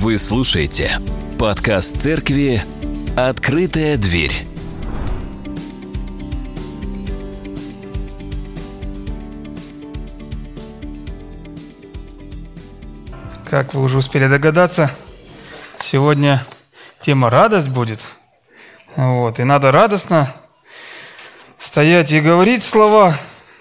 [0.00, 0.92] Вы слушаете
[1.40, 2.62] подкаст церкви
[3.16, 4.32] «Открытая дверь».
[13.50, 14.92] Как вы уже успели догадаться,
[15.80, 16.44] сегодня
[17.02, 17.98] тема «Радость» будет.
[18.94, 20.32] Вот, и надо радостно
[21.58, 23.16] стоять и говорить слова.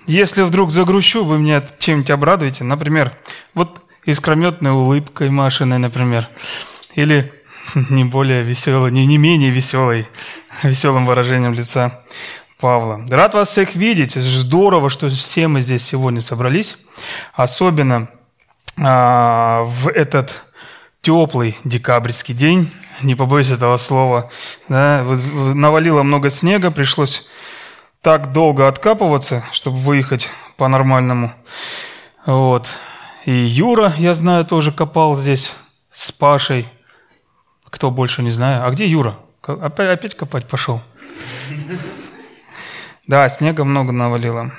[0.05, 2.63] Если вдруг загрущу, вы меня чем-нибудь обрадуете.
[2.63, 3.17] Например,
[3.55, 6.27] вот искрометной улыбкой Машиной, например.
[6.95, 7.31] Или
[7.89, 10.07] не более веселой, не, не менее веселой,
[10.63, 12.01] веселым выражением лица
[12.59, 13.05] Павла.
[13.09, 14.15] Рад вас всех видеть.
[14.15, 16.77] Здорово, что все мы здесь сегодня собрались.
[17.33, 18.07] Особенно
[18.81, 20.43] а, в этот
[21.01, 24.31] теплый декабрьский день, не побоюсь этого слова,
[24.69, 27.27] да, навалило много снега, пришлось
[28.01, 31.33] так долго откапываться, чтобы выехать по-нормальному.
[32.25, 32.69] Вот.
[33.27, 35.51] И Юра, я знаю, тоже копал здесь
[35.91, 36.69] с Пашей.
[37.65, 38.65] Кто больше, не знаю.
[38.65, 39.19] А где Юра?
[39.41, 40.81] Опять, опять копать пошел?
[43.05, 44.53] Да, снега много навалило.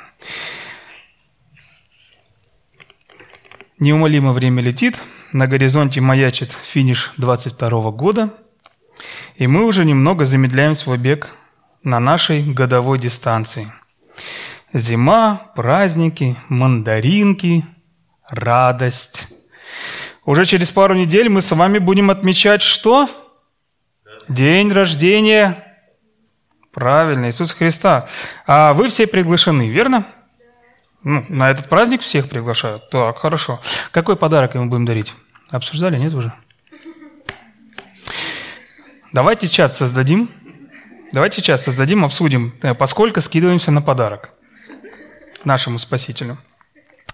[3.79, 5.01] Неумолимо время летит,
[5.33, 8.35] на горизонте маячит финиш 22 года,
[9.37, 11.31] и мы уже немного замедляем свой бег
[11.83, 13.73] на нашей годовой дистанции.
[14.75, 17.65] Зима, праздники, мандаринки–
[18.29, 19.29] радость.
[20.25, 23.09] Уже через пару недель мы с вами будем отмечать что?
[24.29, 25.65] День рождения.
[26.73, 28.09] Правильно, Иисуса Христа.
[28.47, 30.07] А вы все приглашены, верно?
[31.03, 32.91] Ну, на этот праздник всех приглашают.
[32.91, 33.61] Так, хорошо.
[33.91, 35.15] Какой подарок ему будем дарить?
[35.51, 36.33] Обсуждали, нет уже?
[39.13, 40.29] Давайте чат создадим.
[41.13, 44.31] Давайте чат создадим, обсудим, э, поскольку скидываемся на подарок
[45.45, 46.37] нашему Спасителю.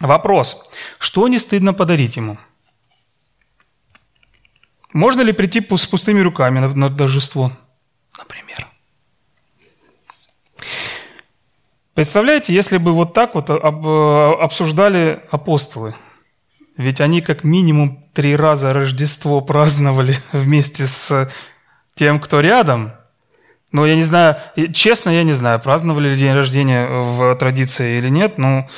[0.01, 0.63] Вопрос.
[0.99, 2.39] Что не стыдно подарить ему?
[4.93, 7.53] Можно ли прийти с пустыми руками на, на торжество,
[8.17, 8.69] например?
[11.95, 15.95] Представляете, если бы вот так вот об, обсуждали апостолы?
[16.77, 21.31] Ведь они как минимум три раза Рождество праздновали вместе с
[21.95, 22.93] тем, кто рядом.
[23.71, 24.37] Но я не знаю,
[24.73, 28.69] честно, я не знаю, праздновали ли день рождения в традиции или нет, но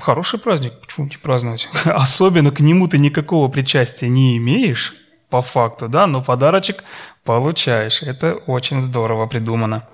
[0.00, 1.68] хороший праздник, почему не праздновать?
[1.84, 4.94] Особенно к нему ты никакого причастия не имеешь,
[5.34, 6.84] по факту, да, но подарочек
[7.24, 8.02] получаешь.
[8.02, 9.88] Это очень здорово придумано.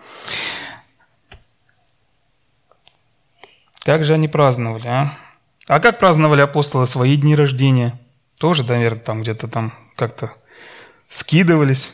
[3.83, 5.15] Как же они праздновали, а?
[5.67, 7.99] А как праздновали апостолы свои дни рождения?
[8.39, 10.33] Тоже, наверное, там где-то там как-то
[11.09, 11.93] скидывались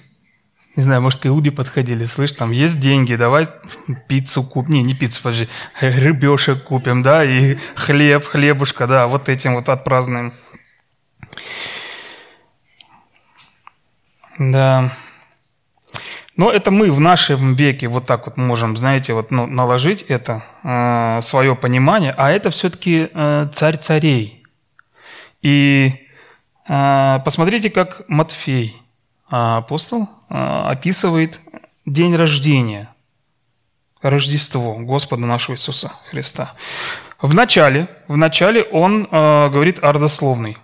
[0.77, 3.49] не знаю, может, к Иуде подходили, слышь, там есть деньги, давай
[4.09, 5.49] пиццу купим, не, не пиццу, подожди,
[5.81, 10.33] рыбешек купим, да, и хлеб, хлебушка, да, вот этим вот отпразднуем.
[14.39, 14.93] Да.
[16.37, 20.45] Но это мы в нашем веке вот так вот можем, знаете, вот ну, наложить это,
[20.63, 24.45] э, свое понимание, а это все-таки э, царь царей.
[25.41, 26.07] И
[26.69, 28.77] э, посмотрите, как Матфей–
[29.29, 31.41] а апостол описывает
[31.85, 32.91] день рождения,
[34.03, 36.53] Рождество Господа нашего Иисуса Христа.
[37.21, 40.59] В начале, в начале он э, говорит о родословной.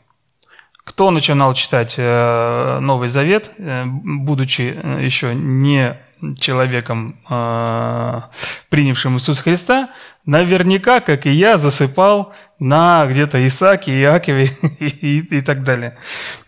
[0.85, 4.63] Кто начинал читать э, Новый Завет, э, будучи
[5.03, 5.97] еще не
[6.39, 8.21] человеком, э,
[8.69, 9.91] принявшим Иисуса Христа,
[10.27, 15.97] наверняка, как и я, засыпал на где-то Исааке, Иакове и, и, и так далее.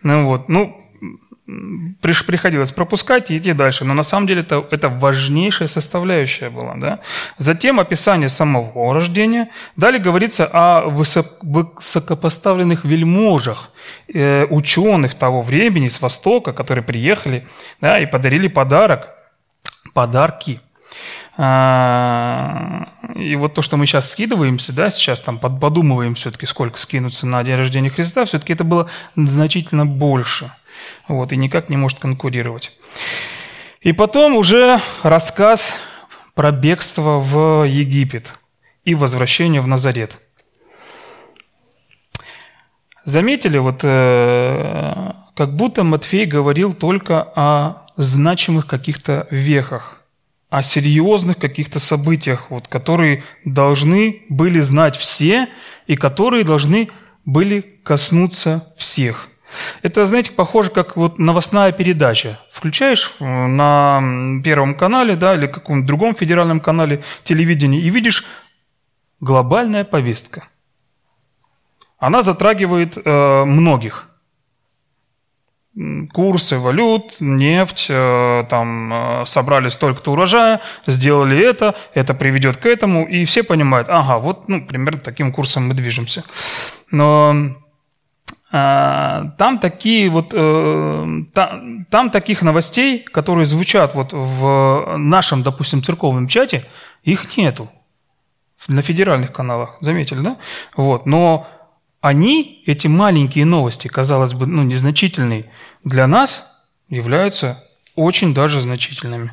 [0.02, 0.83] Ну вот, ну,
[2.00, 3.84] приходилось пропускать и идти дальше.
[3.84, 6.75] Но на самом деле это, это важнейшая составляющая была.
[6.77, 7.00] Да?
[7.37, 9.50] Затем описание самого рождения.
[9.77, 13.71] Далее говорится о высокопоставленных вельможах,
[14.12, 17.47] э, ученых того времени с Востока, которые приехали
[17.81, 19.11] да, и подарили подарок,
[19.93, 20.61] подарки.
[21.37, 27.26] А, и вот то, что мы сейчас скидываемся, да, сейчас там подумываем все-таки, сколько скинуться
[27.26, 30.52] на день рождения Христа, все-таки это было значительно больше–
[31.09, 32.73] вот, и никак не может конкурировать.
[33.81, 35.75] И потом уже рассказ
[36.35, 38.32] про бегство в Египет
[38.85, 40.19] и возвращение в Назарет.
[43.05, 50.00] Заметили, вот э, как будто Матфей говорил только о значимых каких-то вехах,
[50.49, 55.49] о серьезных каких-то событиях, вот, которые должны были знать все
[55.87, 56.88] и которые должны
[57.26, 59.29] были коснуться всех–
[59.82, 62.40] это, знаете, похоже, как вот новостная передача.
[62.50, 68.24] Включаешь э, на Первом канале, да, или каком-нибудь другом федеральном канале телевидения и видишь
[69.20, 70.48] глобальная повестка.
[71.98, 74.08] Она затрагивает э, многих.
[76.12, 83.06] курсы валют, нефть, э, там э, собрали столько-то урожая, сделали это, это приведет к этому,
[83.06, 86.24] и все понимают, ага, вот ну, примерно таким курсом мы движемся.
[86.90, 87.56] Но
[88.54, 96.66] там такие вот, э, там таких новостей, которые звучат вот в нашем, допустим, церковном чате,
[97.02, 97.68] их нету
[98.68, 100.36] на федеральных каналах, заметили, да?
[100.76, 101.48] Вот, но
[102.00, 105.50] они, эти маленькие новости, казалось бы, ну, незначительные,
[105.82, 106.46] для нас
[106.88, 107.64] являются
[107.96, 109.32] очень даже значительными.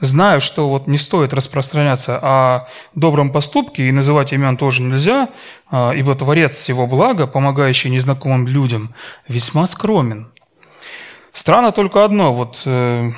[0.00, 5.30] Знаю, что вот не стоит распространяться о добром поступке, и называть имен тоже нельзя,
[5.70, 8.94] а, ибо Творец всего блага, помогающий незнакомым людям,
[9.26, 10.32] весьма скромен.
[11.32, 13.10] Странно только одно, вот э,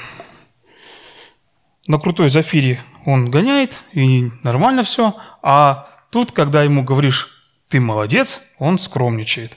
[1.86, 7.28] на крутой Зафире он гоняет, и нормально все, а тут, когда ему говоришь
[7.68, 9.56] «ты молодец», он скромничает.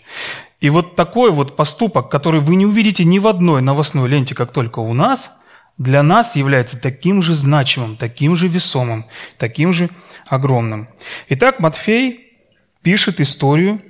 [0.59, 4.51] И вот такой вот поступок, который вы не увидите ни в одной новостной ленте, как
[4.51, 5.31] только у нас–
[5.77, 9.05] для нас является таким же значимым, таким же весомым,
[9.37, 9.89] таким же
[10.27, 10.89] огромным.
[11.29, 12.37] Итак, Матфей
[12.81, 13.81] пишет историю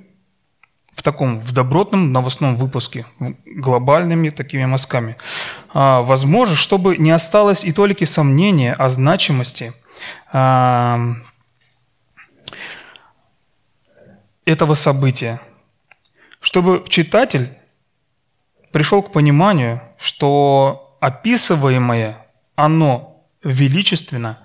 [0.93, 3.05] в таком, в добротном новостном выпуске,
[3.45, 5.17] глобальными такими мазками.
[5.73, 9.73] А, возможно, чтобы не осталось и только сомнения о значимости
[10.31, 11.15] а,
[14.45, 15.41] этого события,
[16.39, 17.57] чтобы читатель
[18.71, 24.39] пришел к пониманию, что описываемое, оно величественно,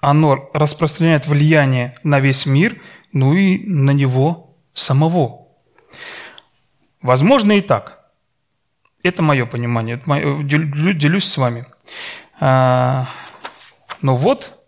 [0.00, 2.80] оно распространяет влияние на весь мир,
[3.12, 5.48] ну и на него самого.
[7.02, 8.12] Возможно и так.
[9.02, 11.66] Это мое понимание, это мое, делюсь с вами.
[12.38, 13.08] А,
[14.00, 14.64] но вот,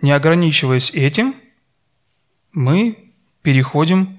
[0.00, 1.36] не ограничиваясь этим,
[2.52, 3.12] мы
[3.42, 4.18] переходим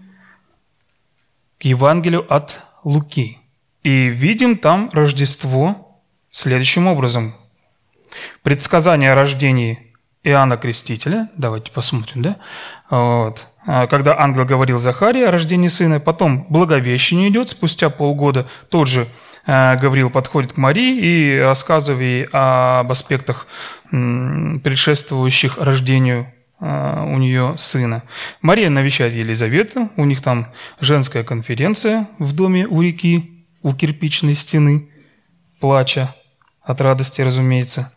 [1.58, 3.40] к Евангелию от Луки–
[3.86, 6.02] и видим там Рождество
[6.32, 7.36] следующим образом.
[8.42, 9.94] Предсказание о рождении
[10.24, 12.38] Иоанна Крестителя, давайте посмотрим, да?
[12.90, 13.46] Вот.
[13.68, 19.08] А, когда ангел говорил Захарии о рождении сына, потом Благовещение идет, спустя полгода тот же
[19.46, 23.46] а, Гавриил подходит к Марии и рассказывая об аспектах
[23.92, 28.02] предшествующих рождению а, у нее сына.
[28.42, 30.48] Мария навещает Елизавету, у них там
[30.80, 33.35] женская конференция в доме у реки,
[33.66, 34.90] у кирпичной стены,
[35.60, 36.16] плача
[36.62, 37.92] от радости, разумеется.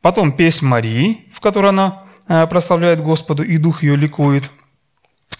[0.00, 4.50] Потом песнь Марии, в которой она э, прославляет Господу, и дух ее ликует.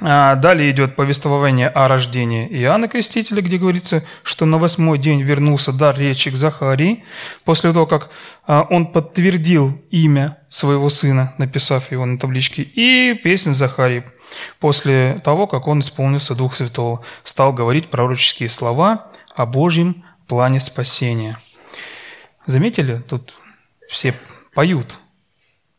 [0.03, 5.73] А далее идет повествование о рождении Иоанна Крестителя, где говорится, что на восьмой день вернулся
[5.73, 7.03] дар речи к Захарии,
[7.47, 8.11] после того, как
[8.47, 14.05] э, он подтвердил имя своего сына, написав его на табличке, и песнь Захарии,
[14.61, 21.39] после того, как он исполнился Дух Святого, стал говорить пророческие слова о Божьем плане спасения.
[22.47, 23.03] Заметили?
[23.09, 23.35] Тут
[23.89, 24.15] все
[24.55, 24.99] поют.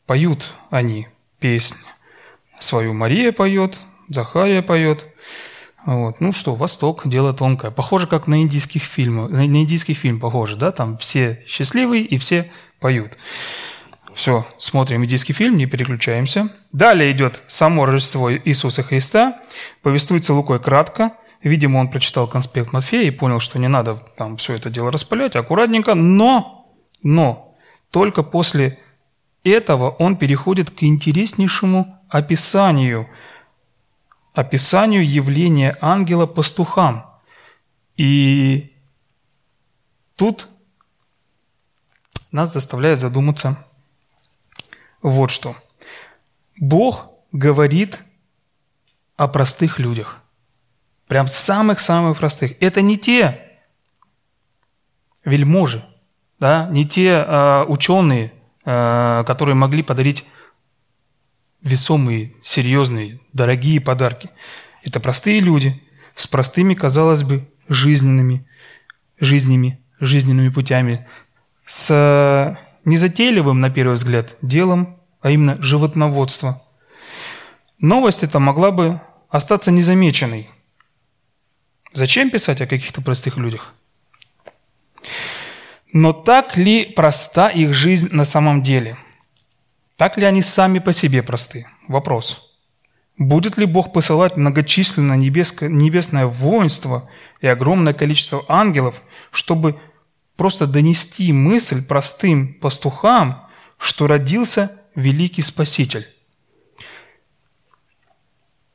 [0.05, 1.07] Поют они
[1.39, 1.75] песнь.
[2.59, 3.77] Свою Мария поет,
[4.09, 5.05] Захария поет.
[5.85, 6.21] Вот.
[6.21, 7.71] Ну что, Восток, дело тонкое.
[7.71, 9.31] Похоже, как на индийских фильмах.
[9.31, 10.71] На индийский фильм похоже, да?
[10.71, 13.17] Там все счастливые и все поют.
[14.13, 16.49] Все, смотрим индийский фильм, не переключаемся.
[16.71, 19.39] Далее идет само Рождество Иисуса Христа.
[19.81, 24.55] Повествуется Лукой кратко– Видимо, он прочитал конспект Матфея и понял, что не надо там все
[24.55, 27.55] это дело распылять, аккуратненько, но, но
[27.91, 28.79] только после
[29.43, 33.07] этого он переходит к интереснейшему описанию,
[34.33, 37.05] описанию явления ангела пастухам.
[37.97, 38.73] И
[40.15, 40.47] тут
[42.31, 43.63] нас заставляет задуматься
[45.01, 45.55] вот что.
[46.59, 47.99] Бог говорит
[49.15, 50.17] о простых людях–
[51.07, 52.53] Прям самых-самых простых.
[52.59, 53.41] Это не те
[55.23, 55.85] вельможи,
[56.39, 58.33] да, не те э, ученые,
[58.65, 60.25] э, которые могли подарить
[61.61, 64.29] весомые, серьезные, дорогие подарки.
[64.83, 65.81] Это простые люди
[66.15, 68.45] с простыми, казалось бы, жизненными,
[69.19, 71.07] жизнями, жизненными путями,
[71.65, 76.63] с незатейливым, на первый взгляд, делом, а именно животноводство.
[77.79, 80.49] Новость эта могла бы остаться незамеченной–
[81.93, 83.73] Зачем писать о каких-то простых людях?
[85.93, 88.97] Но так ли проста их жизнь на самом деле?
[89.95, 91.65] Так ли они сами по себе просты?
[91.87, 92.43] Вопрос.
[93.17, 97.09] Будет ли Бог посылать многочисленное небесное, небесное воинство
[97.41, 99.01] и огромное количество ангелов,
[99.31, 99.79] чтобы
[100.35, 103.47] просто донести мысль простым пастухам,
[103.79, 106.07] что родился великий Спаситель?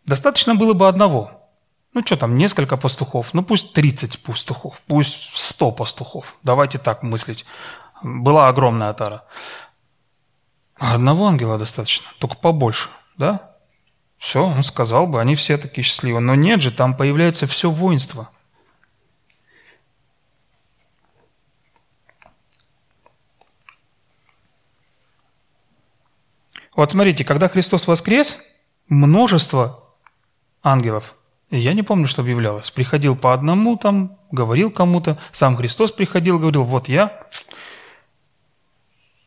[0.07, 1.39] Достаточно было бы одного–
[1.95, 3.35] Ну, что там, несколько пастухов.
[3.35, 6.37] Ну, пусть 30 пастухов, пусть 100 пастухов.
[6.43, 7.45] Давайте так мыслить.
[8.03, 9.25] Была огромная отара.
[10.77, 13.55] Одного ангела достаточно, только побольше, да?
[14.19, 16.21] Все, он сказал бы, они все такие счастливы.
[16.21, 18.31] Но нет же, там появляется все воинство.
[26.75, 28.39] Вот смотрите, когда Христос воскрес,
[28.89, 29.85] множество
[30.63, 31.17] ангелов,
[31.59, 36.65] я не помню, что объявлялось, приходил по одному там, говорил кому-то, сам Христос приходил, говорил,
[36.65, 37.21] вот я.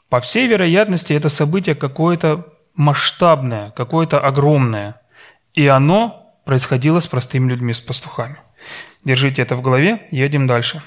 [0.10, 5.02] По всей вероятности, это событие какое-то масштабное, какое-то огромное.
[5.54, 8.38] И оно происходило с простыми людьми, с пастухами.
[9.04, 10.82] Держите это в голове, едем дальше.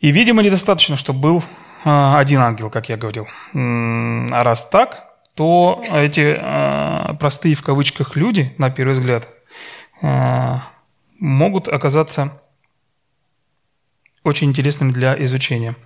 [0.00, 1.44] И, видимо, недостаточно, чтобы был
[1.84, 3.28] а, один ангел, как я говорил.
[3.54, 9.28] А раз так, то эти а, простые в кавычках люди, на первый взгляд,
[10.02, 12.42] могут оказаться
[14.24, 15.76] очень интересными для изучения.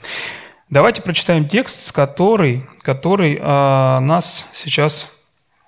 [0.69, 5.11] Давайте прочитаем текст, который, который нас сейчас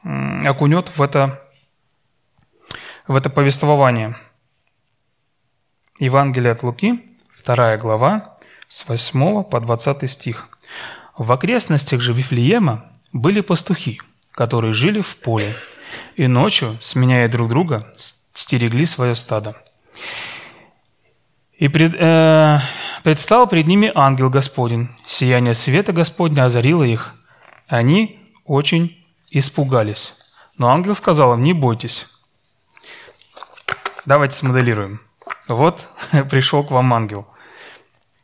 [0.03, 1.43] окунет в это,
[3.07, 4.17] в это повествование.
[5.99, 8.37] Евангелие от Луки, вторая глава,
[8.69, 10.49] с 8 по 20 стих.
[11.17, 14.01] В окрестностях же Вифлеема были пастухи,
[14.33, 15.55] которые жили в поле,
[16.17, 17.93] и ночью, сменяя друг друга,
[18.49, 19.57] стерегли свое стадо.
[21.59, 22.59] И пред, э,
[23.05, 24.89] предстал пред ними ангел Господень.
[25.07, 27.13] Сияние света Господня озарило их.
[27.67, 30.15] Они очень испугались.
[30.57, 32.07] Но ангел сказал им, не бойтесь.
[34.07, 35.03] Давайте смоделируем.
[35.47, 35.87] Вот
[36.31, 37.29] пришел к вам ангел–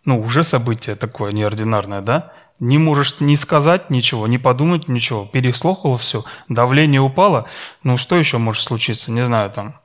[0.04, 2.32] ну, уже событие такое неординарное, да?
[2.60, 7.46] Не можешь ни сказать ничего, не подумать ничего, переслухало все, давление упало.
[7.82, 9.10] Ну, что еще может случиться?
[9.10, 9.80] Не знаю, там,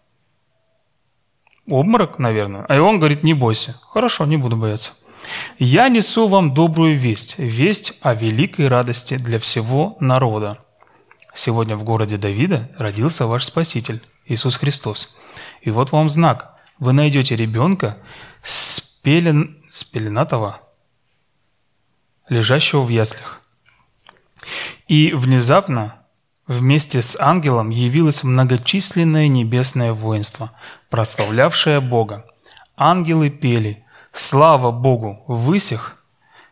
[1.72, 2.66] обморок, наверное.
[2.68, 3.80] А он говорит, не бойся.
[3.90, 4.92] Хорошо, не буду бояться.
[5.58, 10.58] Я несу вам добрую весть, весть о великой радости для всего народа.
[11.36, 15.18] Сегодня в городе Давида родился ваш Спаситель, Иисус Христос.
[15.62, 16.56] И вот вам знак.
[16.80, 17.98] Вы найдете ребенка
[18.42, 20.62] с пелен, спеленатого,
[22.30, 23.42] лежащего в яслях.
[24.88, 25.99] И внезапно
[26.50, 30.52] вместе с ангелом явилось многочисленное небесное воинство,
[30.90, 32.26] прославлявшее Бога.
[32.76, 36.04] Ангелы пели «Слава Богу в высях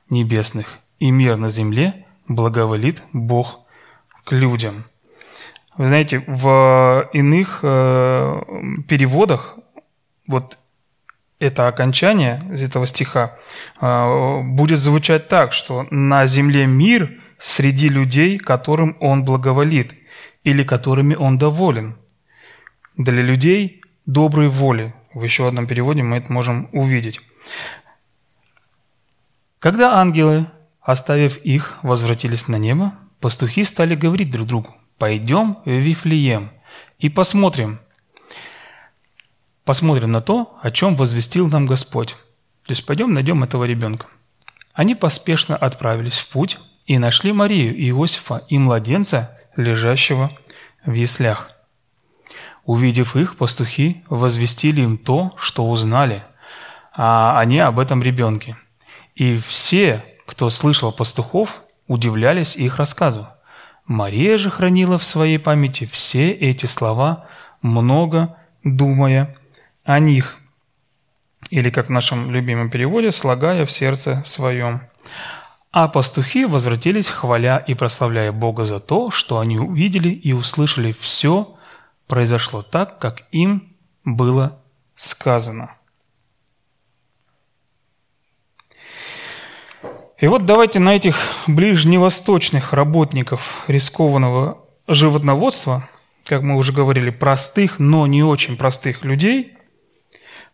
[0.10, 3.62] небесных, и мир на земле благоволит Бог
[4.24, 4.86] к людям».
[5.78, 8.42] Вы знаете, в иных э,
[8.88, 9.58] переводах
[10.28, 10.58] вот
[11.40, 13.38] это окончание из этого стиха
[13.80, 19.94] а, будет звучать так, что «на земле мир среди людей, которым он благоволит,
[20.44, 21.98] или которыми он доволен».
[22.96, 24.94] Для людей доброй воли.
[25.14, 27.20] В еще одном переводе мы это можем увидеть.
[29.60, 30.48] Когда ангелы,
[30.82, 36.52] оставив их, возвратились на небо, пастухи стали говорить друг другу, «Пойдем в Вифлеем
[37.00, 37.80] и посмотрим,
[39.64, 42.16] посмотрим на то, о чем возвестил нам Господь.
[42.66, 44.08] То есть пойдем найдем этого ребенка.
[44.74, 50.32] Они поспешно отправились в путь и нашли Марию, и Иосифа и младенца, лежащего
[50.86, 51.52] в яслях.
[52.64, 56.24] Увидев их, пастухи возвестили им то, что узнали,
[56.94, 58.58] а они об этом ребенке.
[59.16, 63.28] И все, кто слышал пастухов, удивлялись их рассказу.
[63.86, 67.28] Мария же хранила в своей памяти все эти слова,
[67.62, 69.38] много думая
[69.86, 70.38] о них,
[71.50, 74.82] или, как в нашем любимом переводе, слагая в сердце своем.
[75.72, 81.56] А пастухи возвратились, хваля и прославляя Бога за то, что они увидели и услышали все
[82.08, 84.62] произошло так, как им было
[84.96, 85.72] сказано.
[90.20, 95.88] И вот давайте на этих ближневосточных работников рискованного животноводства,
[96.26, 99.58] как мы уже говорили, простых, но не очень простых людей,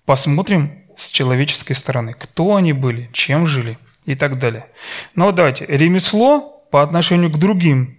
[0.05, 4.69] Посмотрим с человеческой стороны, кто они были, чем жили и так далее.
[5.15, 7.97] Но давайте, ремесло по отношению к другим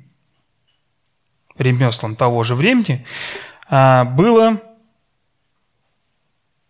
[1.56, 3.06] ремеслам того же времени
[3.68, 4.60] а, было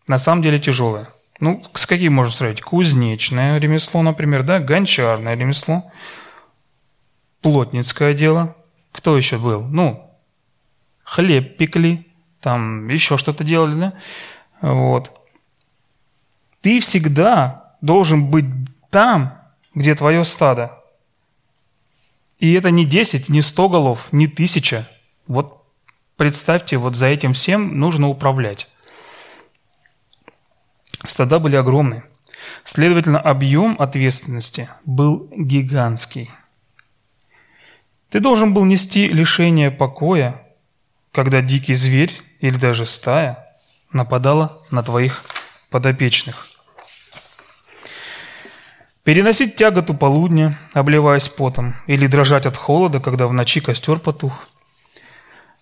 [0.07, 1.09] на самом деле тяжелое.
[1.41, 2.63] Ну, с каким можно сравнить?
[2.63, 5.91] Кузнечное ремесло, например, да, гончарное ремесло,
[7.41, 8.57] плотницкое дело.
[8.93, 9.63] Кто еще был?
[9.63, 10.11] Ну,
[11.03, 12.07] хлеб пекли,
[12.41, 13.93] там еще что-то делали, да?
[14.61, 15.11] Вот.
[16.61, 18.47] Ты всегда должен быть
[18.95, 19.43] там,
[19.75, 20.79] где твое стадо.
[22.39, 24.89] И это не 10, не 100 голов, не тысяча.
[25.27, 25.65] Вот
[26.17, 28.69] представьте, вот за этим всем нужно управлять.
[31.05, 32.05] Стада были огромные.
[32.63, 36.31] Следовательно, объем ответственности был гигантский.
[38.11, 40.41] Ты должен был нести лишение покоя,
[41.11, 43.45] когда дикий зверь или даже стая
[43.93, 45.25] нападала на твоих
[45.69, 46.54] подопечных.
[49.05, 54.33] Переносить тяготу полудня, обливаясь потом, или дрожать от холода, когда в ночи костер потух.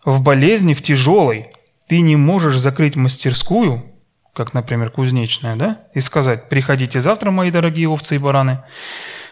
[0.04, 1.52] В болезни, в тяжелой,
[1.88, 3.84] ты не можешь закрыть мастерскую,
[4.32, 8.62] как, например, кузнечная, да, и сказать, приходите завтра, мои дорогие овцы и бараны,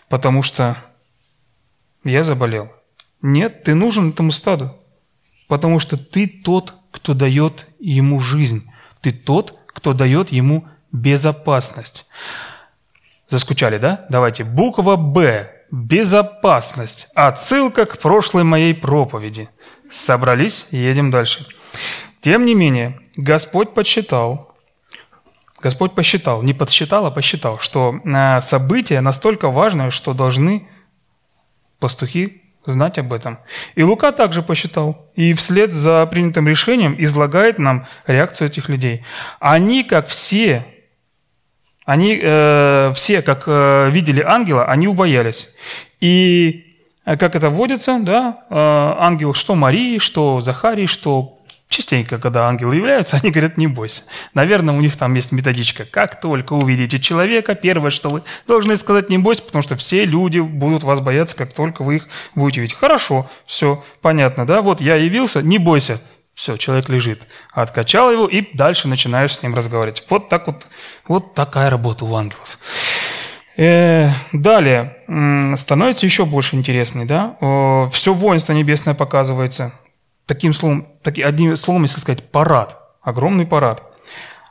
[0.09, 0.77] потому что
[2.03, 2.73] я заболел.
[3.23, 4.77] Нет, ты нужен этому стаду,
[5.47, 8.69] потому что ты тот, кто дает ему жизнь.
[9.03, 12.07] Ты тот, кто дает ему безопасность.
[13.31, 14.07] Заскучали, да?
[14.11, 14.43] Давайте.
[14.43, 15.49] Буква «Б».
[15.71, 17.07] Безопасность.
[17.15, 19.49] Отсылка к прошлой моей проповеди.
[19.89, 20.67] Собрались?
[20.73, 21.47] Едем дальше.
[22.21, 24.57] Тем не менее, Господь подсчитал,
[25.63, 30.69] Господь посчитал, не подсчитал, а посчитал, что э, событие настолько важное, что должны
[31.79, 33.39] пастухи знать об этом.
[33.77, 39.05] И Лука также посчитал, и вслед за принятым решением излагает нам реакцию этих людей.
[39.39, 40.67] Они, как все,
[41.91, 45.49] они э, все, как э, видели ангела, они убоялись.
[46.01, 51.37] И э, как это вводится, да, э, ангел что Марии, что Захарии, что
[51.69, 54.03] Частенько, когда ангелы являются, они говорят, не бойся.
[54.35, 55.85] Наверное, у них там есть методичка.
[55.85, 60.41] Как только увидите человека, первое, что вы должны сказать, не бойся, потому что все люди
[60.41, 62.77] будут вас бояться, как только вы их будете видеть.
[62.77, 64.63] Хорошо, все, понятно, да?
[64.63, 66.01] Вот я явился, не бойся.
[66.41, 67.27] Все, человек лежит.
[67.53, 70.07] Откачал его, и дальше начинаешь с ним разговаривать.
[70.09, 70.67] Вот так вот,
[71.07, 72.59] вот такая работа у ангелов.
[73.59, 74.97] Э, далее,
[75.59, 77.37] становится еще больше интересней, да?
[77.93, 79.73] Все воинство небесное показывается
[80.25, 83.83] таким словом, таки, одним словом, если сказать, парад, огромный парад.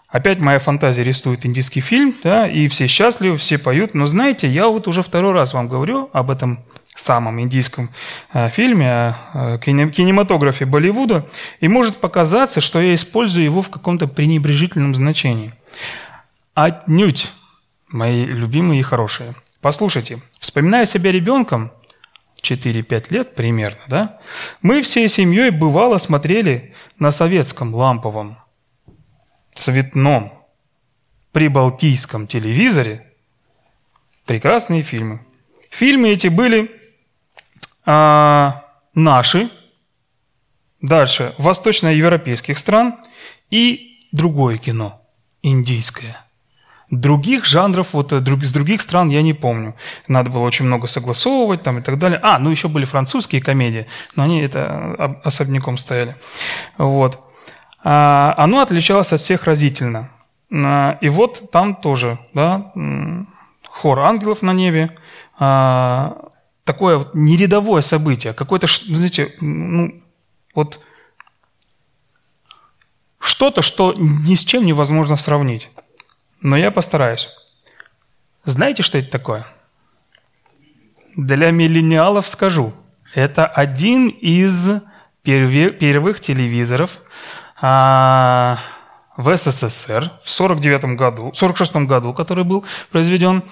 [0.10, 3.96] Опять моя фантазия рисует индийский фильм, да, и все счастливы, все поют.
[3.96, 6.64] Но знаете, я вот уже второй раз вам говорю об этом
[7.02, 7.90] самом индийском
[8.34, 11.28] э, фильме, э, кинематографе Болливуда,
[11.60, 15.54] и может показаться, что я использую его в каком-то пренебрежительном значении.
[16.54, 17.32] Отнюдь,
[17.88, 19.36] мои любимые и хорошие.
[19.62, 21.72] Послушайте, вспоминая себя ребенком,
[22.42, 24.20] 4-5 лет примерно, да,
[24.62, 28.38] мы всей семьей бывало смотрели на советском ламповом
[29.54, 30.34] цветном
[31.34, 33.14] прибалтийском телевизоре
[34.26, 35.26] прекрасные фильмы.
[35.70, 36.79] Фильмы эти были
[37.92, 39.50] а, наши,
[40.82, 42.98] дальше восточноевропейских стран
[43.50, 45.02] и другое кино,
[45.42, 46.24] индийское–
[46.92, 49.76] Других жанров, вот э, с других стран я не помню.
[50.08, 52.20] Надо было очень много согласовывать там и так далее.
[52.24, 56.16] А, ну еще были французские комедии, но они это особняком стояли.
[56.80, 57.20] Вот.
[57.84, 60.10] А, оно отличалось от всех разительно.
[60.52, 62.72] А, и вот там тоже, да,
[63.68, 64.96] хор ангелов на небе,
[65.38, 66.29] а,
[66.72, 70.04] такое вот нерядовое событие, какое-то, знаете, ну,
[70.54, 70.80] вот
[73.20, 75.70] что-то, что ни с чем невозможно сравнить
[76.42, 77.30] но я постараюсь.
[78.46, 79.46] Знаете, что это такое?
[81.16, 82.74] Для миллениалов скажу.
[83.14, 84.70] Это один из
[85.24, 87.02] первых телевизоров
[87.62, 88.60] а,
[89.20, 93.44] в СССР в 49 году, в 46 году, который был произведен.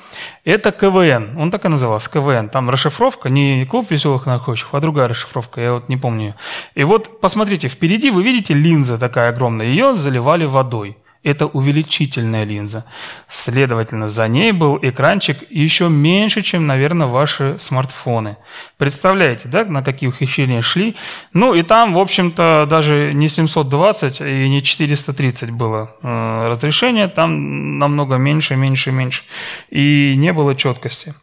[0.45, 1.37] Это КВН.
[1.37, 2.47] Он так и назывался, КВН.
[2.47, 6.35] Там расшифровка, не клуб веселых находчиков, а другая расшифровка, я вот не помню.
[6.73, 9.65] И вот посмотрите, впереди вы видите линза такая огромная.
[9.65, 12.85] Ее заливали водой это увеличительная линза.
[13.27, 18.37] Следовательно, за ней был экранчик еще меньше, чем, наверное, ваши смартфоны.
[18.77, 20.95] Представляете, да, на какие ухищрения шли?
[21.33, 27.79] Ну, и там, в общем-то, даже не 720 и не 430 было э, разрешение, там
[27.79, 29.23] намного меньше, меньше, меньше.
[29.69, 31.13] И не было четкости.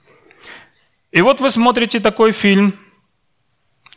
[1.13, 2.75] И вот вы смотрите такой фильм.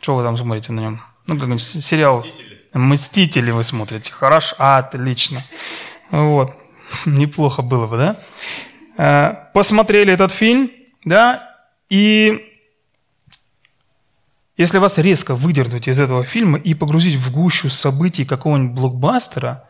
[0.00, 1.02] Что вы там смотрите на нем?
[1.26, 2.20] Ну, как сериал.
[2.20, 2.47] Мстители.
[2.74, 4.12] Мстители вы смотрите.
[4.12, 5.44] Хорошо, отлично.
[6.10, 6.56] Вот.
[7.06, 8.20] Неплохо было бы, да?
[8.96, 10.70] Э, посмотрели этот фильм,
[11.04, 11.56] да,
[11.88, 12.44] и
[14.56, 19.68] если вас резко выдернуть из этого фильма и погрузить в гущу событий какого-нибудь блокбастера,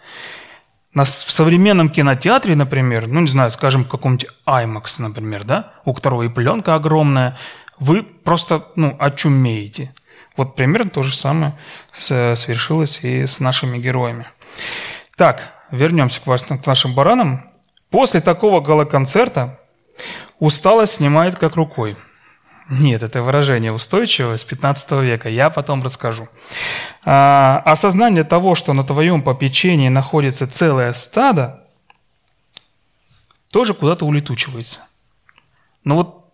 [0.94, 5.92] на, в современном кинотеатре, например, ну, не знаю, скажем, в каком-нибудь IMAX, например, да, у
[5.92, 7.36] которого и пленка огромная,
[7.78, 9.94] вы просто, ну, очумеете.
[10.38, 11.58] Вот примерно то же самое
[11.98, 14.28] совершилось и с нашими героями.
[15.16, 17.50] Так, вернемся к нашим баранам.
[17.90, 19.58] После такого галоконцерта
[20.38, 21.96] усталость снимает как рукой.
[22.70, 25.28] Нет, это выражение устойчивое с 15 века.
[25.28, 26.22] Я потом расскажу.
[27.04, 31.66] А, осознание того, что на твоем попечении находится целое стадо,
[33.50, 34.86] тоже куда-то улетучивается.
[35.82, 36.32] Но вот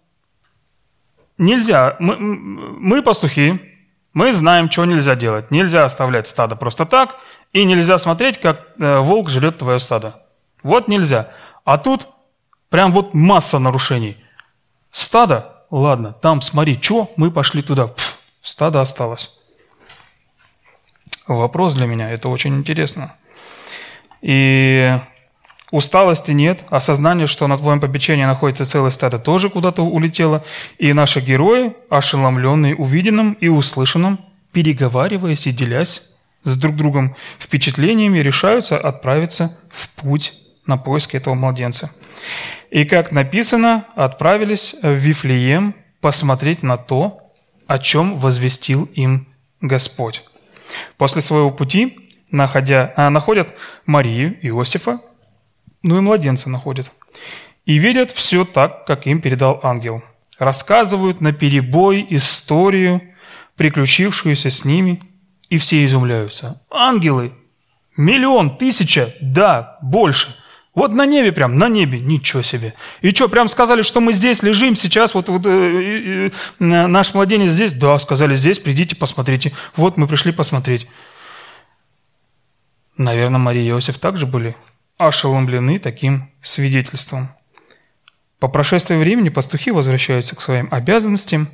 [1.38, 1.96] нельзя.
[2.00, 3.73] Мы, мы пастухи,
[4.14, 5.50] мы знаем, что нельзя делать.
[5.50, 7.16] Нельзя оставлять стадо просто так,
[7.52, 10.22] и нельзя смотреть, как э, волк жрет твое стадо.
[10.62, 11.30] Вот нельзя.
[11.64, 12.08] А тут
[12.70, 14.16] прям вот масса нарушений.
[14.90, 17.88] Стадо ладно, там смотри, что, мы пошли туда.
[17.88, 19.30] Пфф, стадо осталось.
[21.26, 23.16] Вопрос для меня, это очень интересно.
[24.20, 25.00] И
[25.74, 30.44] усталости нет, осознание, что на твоем попечении находится целое стадо, тоже куда-то улетело.
[30.78, 34.20] И наши герои, ошеломленные увиденным и услышанным,
[34.52, 36.02] переговариваясь и делясь
[36.44, 40.34] с друг другом впечатлениями, решаются отправиться в путь
[40.64, 41.90] на поиски этого младенца.
[42.70, 47.32] И, как написано, отправились в Вифлеем посмотреть на то,
[47.66, 49.26] о чем возвестил им
[49.60, 50.22] Господь.
[50.98, 53.48] После своего пути находя, а, находят
[53.86, 55.00] Марию, Иосифа,
[55.84, 56.90] ну и младенца находят.
[57.64, 60.02] И видят все так, как им передал ангел.
[60.38, 63.00] Рассказывают на перебой историю,
[63.56, 65.00] приключившуюся с ними,
[65.48, 66.60] и все изумляются.
[66.70, 67.32] Ангелы!
[67.96, 70.34] Миллион, тысяча, да, больше–
[70.74, 72.74] вот на небе прям, на небе, ничего себе.
[73.00, 77.52] И что, прям сказали, что мы здесь лежим сейчас, вот, вот э, э, наш младенец
[77.52, 77.72] здесь?
[77.72, 79.52] Да, сказали здесь, придите, посмотрите.
[79.76, 80.88] Вот мы пришли посмотреть.
[82.96, 84.56] Наверное, Мария и Иосиф также были
[84.98, 87.30] ошеломлены таким свидетельством.
[88.44, 91.48] По прошествии времени пастухи возвращаются к своим обязанностям,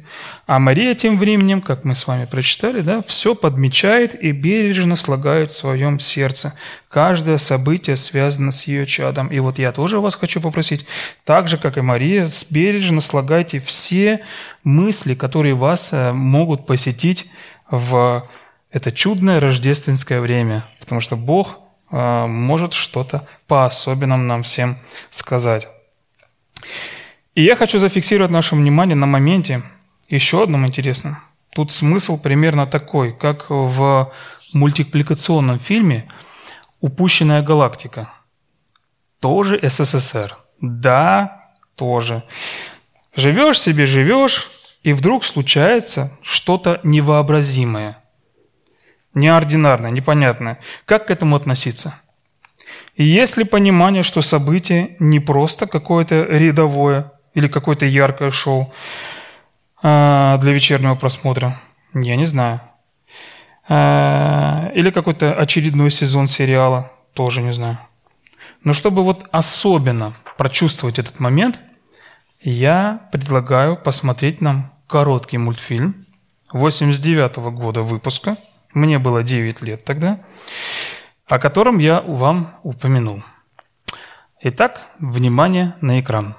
[0.46, 5.52] а Мария тем временем, как мы с вами прочитали, да, все подмечает и бережно слагает
[5.52, 6.54] в своем сердце.
[6.88, 9.28] Каждое событие связано с ее чадом.
[9.28, 10.84] И вот я тоже вас хочу попросить,
[11.24, 14.24] так же, как и Мария, бережно слагайте все
[14.64, 17.30] мысли, которые вас э, могут посетить
[17.70, 18.28] в
[18.72, 24.78] это чудное рождественское время, потому что Бог может что-то по-особенному нам всем
[25.10, 25.68] сказать.
[27.34, 29.62] И я хочу зафиксировать наше внимание на моменте
[30.08, 31.18] еще одном интересном.
[31.52, 34.12] Тут смысл примерно такой, как в
[34.52, 36.08] мультипликационном фильме
[36.80, 38.12] «Упущенная галактика».
[39.20, 40.36] Тоже СССР.
[40.60, 42.22] Да, тоже.
[43.14, 44.48] Живешь себе, живешь,
[44.82, 47.98] и вдруг случается что-то невообразимое,
[49.14, 50.58] неординарное, непонятное.
[50.84, 51.94] Как к этому относиться?
[52.94, 58.72] И есть ли понимание, что событие не просто какое-то рядовое или какое-то яркое шоу
[59.82, 61.60] а, для вечернего просмотра?
[61.94, 62.60] Я не знаю.
[63.68, 66.92] А, или какой-то очередной сезон сериала?
[67.14, 67.78] Тоже не знаю.
[68.64, 71.58] Но чтобы вот особенно прочувствовать этот момент,
[72.42, 76.06] я предлагаю посмотреть нам короткий мультфильм
[76.52, 78.36] 89 -го года выпуска.
[78.72, 80.20] Мне было 9 лет тогда
[81.30, 83.22] о котором я вам упомянул.
[84.40, 86.34] Итак, внимание на экран.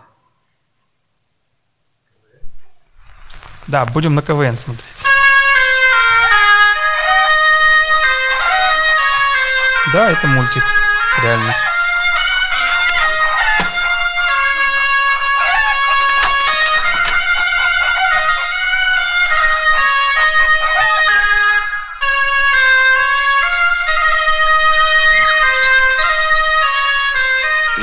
[3.68, 4.86] Да, будем на КВН смотреть.
[9.94, 10.64] Да, это мультик,
[11.24, 11.71] реально.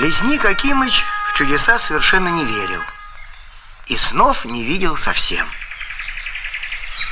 [0.09, 2.83] Лесник Акимыч в чудеса совершенно не верил.
[3.89, 5.47] И снов не видел совсем.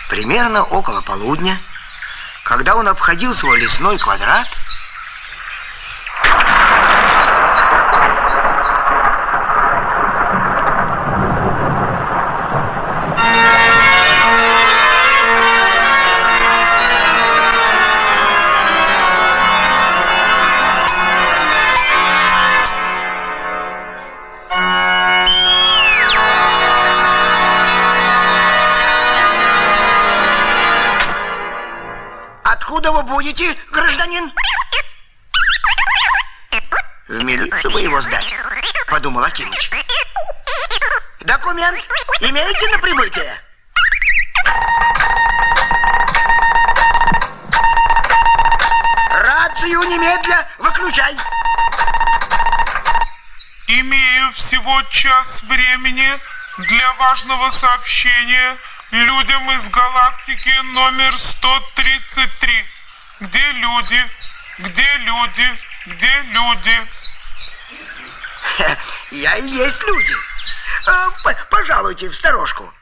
[0.09, 1.61] Примерно около полудня,
[2.43, 4.49] когда он обходил свой лесной квадрат,
[57.27, 58.57] важного сообщения
[58.93, 62.65] людям из галактики номер 133.
[63.21, 64.07] Где люди?
[64.59, 65.59] Где люди?
[65.87, 66.87] Где люди?
[69.11, 70.15] Я и есть люди.
[70.87, 71.09] А,
[71.51, 72.73] пожалуйте в сторожку.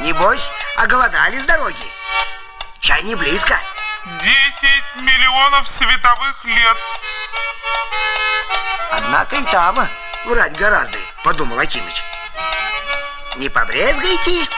[0.00, 1.84] Небось, оголодали с дороги.
[2.80, 3.58] Чай не близко.
[4.20, 6.76] Десять миллионов световых лет.
[8.92, 9.88] Однако и там
[10.26, 12.13] врать гораздо, подумал Акимыч.
[13.36, 14.48] Не побрезгайте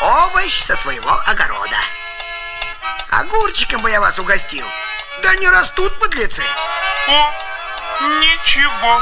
[0.00, 1.78] овощ со своего огорода.
[3.10, 4.66] Огурчиком бы я вас угостил.
[5.22, 6.42] Да не растут подлецы.
[7.08, 7.32] О,
[8.00, 9.00] ничего.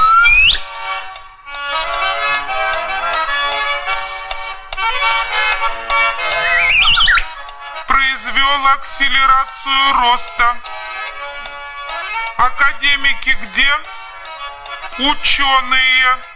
[7.87, 10.57] Произвел акселерацию роста.
[12.37, 13.79] Академики где?
[14.99, 16.34] Ученые.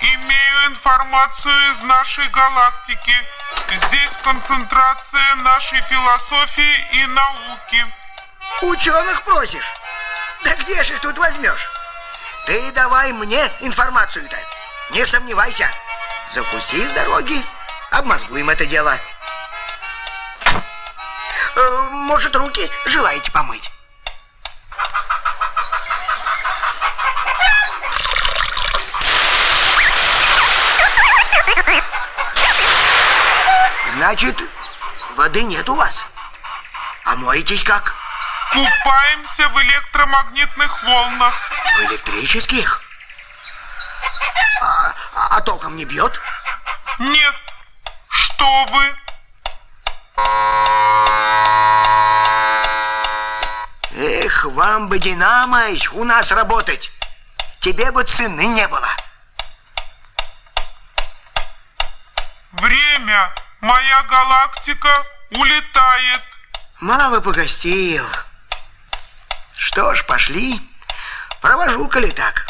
[0.00, 3.14] Имею информацию из нашей галактики.
[3.70, 7.86] Здесь концентрация нашей философии и науки.
[8.62, 9.66] Ученых просишь?
[10.44, 11.66] Да где же их тут возьмешь?
[12.46, 14.36] Ты давай мне информацию-то.
[14.90, 15.68] Не сомневайся.
[16.32, 17.44] Закуси с дороги,
[17.90, 18.98] обмозгуем это дело.
[21.56, 23.70] Э, Может, руки желаете помыть?
[33.96, 34.38] Значит,
[35.14, 36.04] воды нет у вас?
[37.06, 37.94] А моетесь как?
[38.52, 41.34] Купаемся в электромагнитных волнах.
[41.78, 42.82] В электрических?
[44.60, 46.20] А, а- а током не бьет?
[46.98, 47.34] Нет.
[48.10, 48.96] Что вы?
[53.96, 56.92] Эх, вам бы, Динамыч, у нас работать.
[57.60, 58.90] Тебе бы цены не было.
[62.52, 63.34] Время.
[63.66, 66.22] Моя галактика улетает.
[66.78, 68.06] Мало погостил.
[69.56, 70.60] Что ж, пошли.
[71.40, 72.46] Провожу, коли так.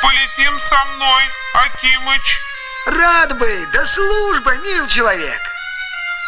[0.00, 2.40] Полетим со мной, Акимыч.
[2.86, 5.40] Рад бы, да служба, мил человек.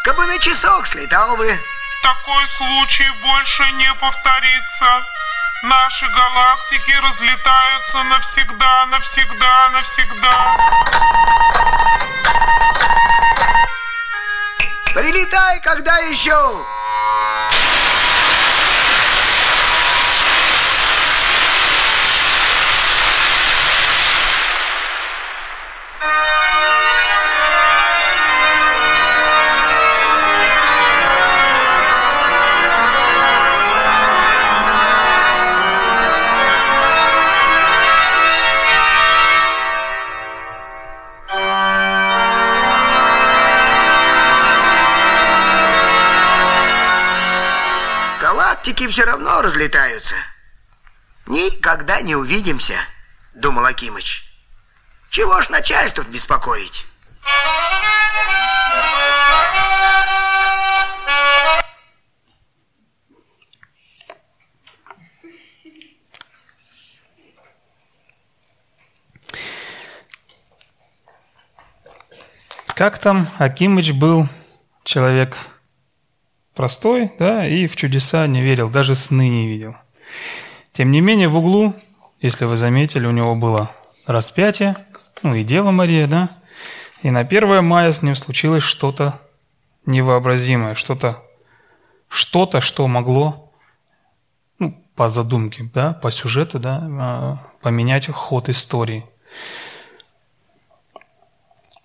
[0.05, 1.59] Кабы на часок слетал бы.
[2.03, 5.16] Такой случай больше не повторится.
[5.63, 10.57] Наши галактики разлетаются навсегда, навсегда, навсегда.
[14.95, 16.67] Прилетай, когда еще.
[48.87, 50.15] Галактики все равно разлетаются.
[51.27, 52.75] Никогда не увидимся,
[53.35, 54.23] думал Акимыч.
[55.11, 56.87] Чего ж начальство беспокоить?
[72.75, 74.29] Как там Акимыч был
[74.85, 75.37] человек
[76.57, 79.77] простой, да, и в чудеса не верил, даже сны не видел.
[80.73, 81.75] Тем не менее, в углу,
[82.21, 83.71] если вы заметили, у него было
[84.07, 84.75] распятие,
[85.23, 86.31] ну и Дева Мария, да,
[87.03, 89.21] и на 1 мая с ним случилось что-то
[89.85, 91.23] невообразимое, что-то,
[92.09, 93.53] что-то, что могло,
[94.59, 99.05] ну, по задумке, да, по сюжету, да, а, поменять ход истории.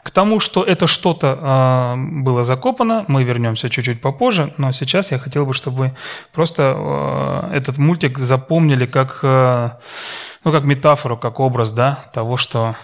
[0.04, 5.20] К тому, что это что-то э, было закопано, мы вернемся чуть-чуть попозже, но сейчас я
[5.20, 5.96] хотел бы, чтобы вы
[6.34, 9.70] просто э, этот мультик запомнили как, э,
[10.44, 12.76] ну, как метафору, как образ да, того, что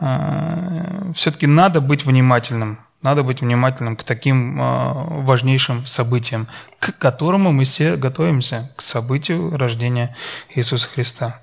[0.00, 6.46] э, все-таки надо быть внимательным, надо быть внимательным к таким э, важнейшим событиям,
[6.78, 10.14] к которому мы все готовимся, к событию рождения
[10.54, 11.40] Иисуса Христа.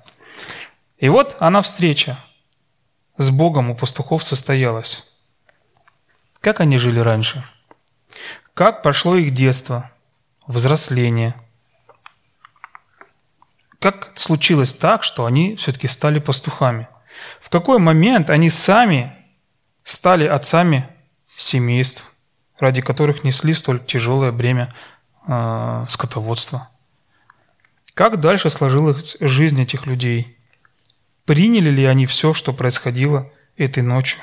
[0.98, 2.18] И вот она встреча,
[3.18, 5.04] с Богом у пастухов состоялось.
[6.40, 7.44] Как они жили раньше?
[8.54, 9.90] Как прошло их детство,
[10.46, 11.34] взросление?
[13.78, 16.88] Как случилось так, что они все-таки стали пастухами?
[17.40, 19.14] В какой момент они сами
[19.82, 20.88] стали отцами
[21.36, 22.10] семейств,
[22.58, 24.74] ради которых несли столь тяжелое бремя
[25.26, 26.70] э, скотоводства?
[27.94, 30.32] Как дальше сложилась жизнь этих людей–
[31.26, 34.20] Приняли ли они все, что происходило этой ночью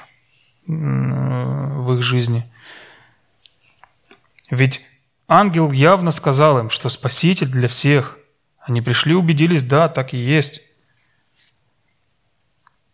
[0.65, 2.49] в их жизни?
[4.49, 4.81] Ведь
[5.27, 8.17] ангел явно сказал им, что Спаситель для всех.
[8.59, 10.61] Они пришли, убедились, да, так и есть.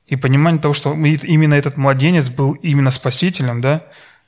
[0.07, 3.85] И понимание того, что именно этот младенец был именно спасителем, да,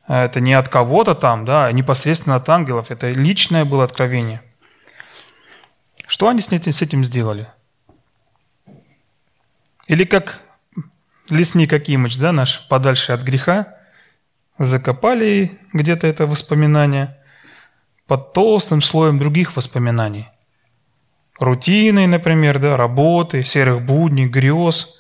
[0.08, 4.44] это не от кого-то там, да, а непосредственно от ангелов, это личное было откровение.
[6.06, 7.48] Что они с этим сделали?
[9.91, 10.39] Или как
[11.30, 13.75] лесник Акимыч, да, наш, подальше от греха,
[14.58, 17.17] закопали где-то это воспоминание
[18.08, 20.30] под толстым слоем других воспоминаний.
[21.38, 24.97] Рутины, например, да, работы, серых будней, грез.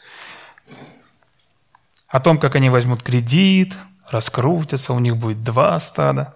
[2.09, 3.77] О том, как они возьмут кредит,
[4.09, 6.35] раскрутятся, у них будет два стада.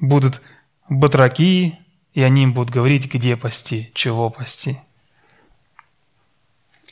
[0.00, 0.42] Будут
[0.88, 1.76] батраки,
[2.12, 4.78] и они им будут говорить, где пасти, чего пасти.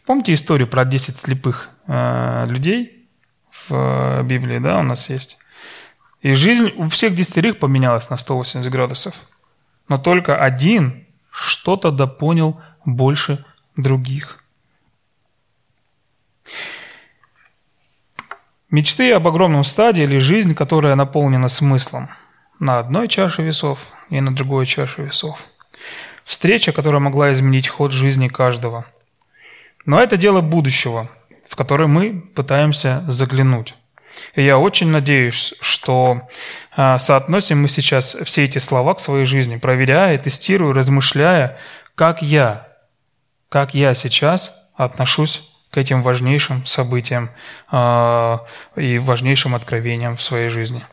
[0.04, 3.08] Помните историю про 10 слепых э, людей
[3.50, 5.38] в э, Библии, да, у нас есть?
[6.20, 9.14] И жизнь у всех десятерых поменялась на 180 градусов.
[9.88, 13.44] Но только один что-то допонял больше
[13.76, 14.38] других.
[18.70, 22.08] Мечты об огромном стаде или жизнь, которая наполнена смыслом
[22.58, 25.44] на одной чаше весов и на другой чаше весов.
[26.24, 28.86] Встреча, которая могла изменить ход жизни каждого.
[29.84, 31.10] Но это дело будущего,
[31.48, 33.74] в которое мы пытаемся заглянуть.
[34.34, 36.28] И я очень надеюсь, что
[36.76, 41.58] а, соотносим мы сейчас все эти слова к своей жизни, проверяя, тестируя, размышляя,
[41.94, 42.68] как я,
[43.48, 47.30] как я сейчас отношусь к этим важнейшим событиям
[47.70, 48.38] э,
[48.76, 50.84] и важнейшим откровениям в своей жизни.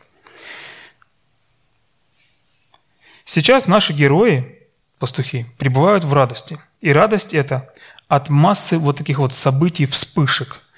[3.26, 4.58] Сейчас наши герои,
[4.98, 6.58] пастухи, пребывают в радости.
[6.80, 7.70] И радость эта
[8.10, 10.60] от массы вот таких вот событий, вспышек–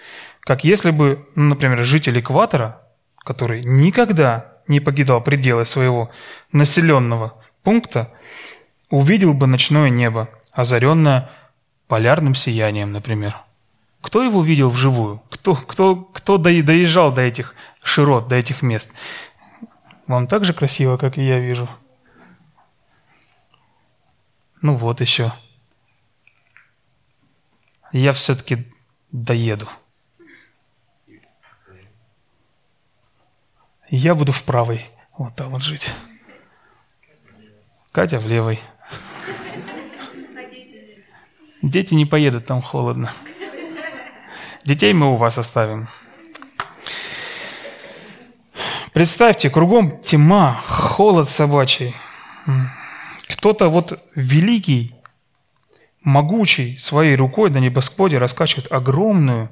[0.43, 2.83] как если бы, ну, например, житель экватора,
[3.19, 6.11] который никогда не покидал пределы своего
[6.51, 8.13] населенного пункта,
[8.91, 11.31] увидел бы ночное небо, озаренное
[11.87, 13.37] полярным сиянием, например.
[14.01, 15.23] Кто его видел вживую?
[15.31, 18.93] Кто, кто, кто доезжал до этих широт, до этих мест?
[20.09, 21.69] Вам так же красиво, как и я вижу?
[24.61, 25.33] Ну вот еще.
[27.93, 28.67] Я все-таки
[29.11, 29.69] доеду.
[33.93, 34.87] я буду в правой.
[35.19, 35.91] Вот там вот жить.
[37.93, 38.59] Катя в левой.
[41.61, 43.13] Дети не поедут, там холодно.
[44.65, 45.89] Детей мы у вас оставим.
[48.95, 51.95] Представьте, кругом тьма, холод собачий.
[53.29, 54.95] Кто-то вот великий,
[56.03, 59.51] могучий, своей рукой на небосводе раскачивает огромную,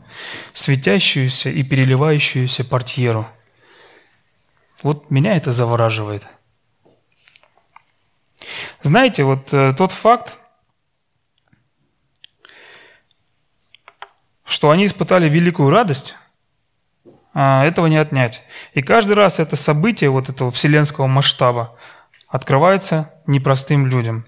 [0.52, 3.26] светящуюся и переливающуюся портьеру–
[4.82, 6.26] вот меня это завораживает.
[8.82, 10.38] Знаете, вот э, тот факт,
[14.44, 16.14] что они испытали великую радость,
[17.34, 18.42] а, этого не отнять.
[18.72, 21.78] И каждый раз это событие вот этого вселенского масштаба
[22.26, 24.26] открывается непростым людям.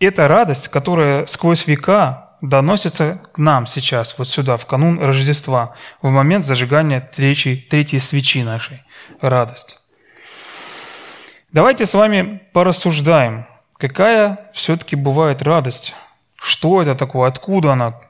[0.00, 6.10] Это радость, которая сквозь века доносится к нам сейчас, вот сюда, в канун Рождества, в
[6.10, 8.82] момент зажигания третьей, третьей свечи нашей.
[9.20, 9.78] Радость.
[11.52, 13.46] Давайте с вами порассуждаем,
[13.78, 15.94] какая все-таки бывает радость.
[16.36, 17.28] Что это такое?
[17.28, 18.00] Откуда она?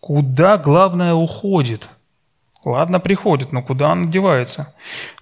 [0.00, 1.88] Куда, главное, уходит?
[2.64, 4.74] Ладно, приходит, но куда она девается?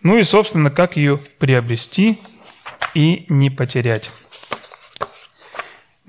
[0.02, 2.20] Ну и, собственно, как ее приобрести
[2.94, 4.10] и не потерять.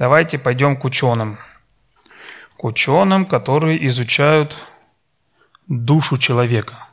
[0.01, 1.37] Давайте пойдем к ученым
[2.57, 4.57] к ученым, которые изучают
[5.67, 6.87] душу человека.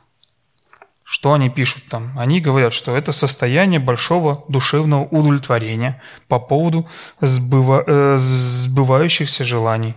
[1.03, 2.13] Что они пишут там?
[2.19, 6.87] Они говорят, что это состояние большого душевного удовлетворения по поводу
[7.19, 9.95] сбыва, э, сбывающихся желаний.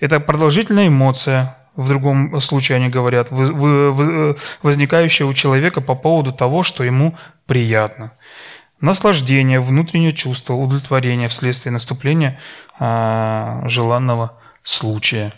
[0.00, 6.82] Это продолжительная эмоция, в другом случае они говорят, возникающая у человека по поводу того, что
[6.82, 8.12] ему приятно.
[8.82, 12.40] Наслаждение, внутреннее чувство, удовлетворение вследствие наступления
[12.80, 15.32] э, желанного случая,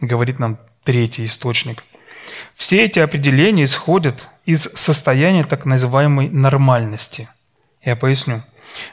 [0.00, 1.82] говорит нам третий источник.
[2.54, 7.28] Все эти определения исходят из состояния так называемой нормальности.
[7.82, 8.44] Я поясню.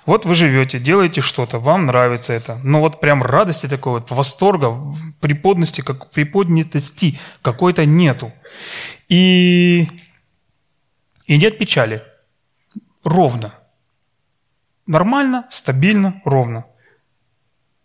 [0.07, 4.75] Вот вы живете, делаете что-то, вам нравится это, но вот прям радости такой вот, восторга,
[5.21, 8.33] приподности, как приподнятости какой-то нету.
[9.07, 9.87] И,
[11.27, 12.01] и нет печали.
[13.03, 13.53] Ровно.
[14.87, 16.65] Нормально, стабильно, ровно.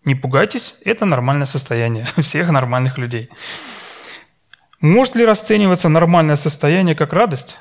[0.04, 3.28] Не пугайтесь, это нормальное состояние всех нормальных людей.
[4.80, 7.58] Может ли расцениваться нормальное состояние как радость?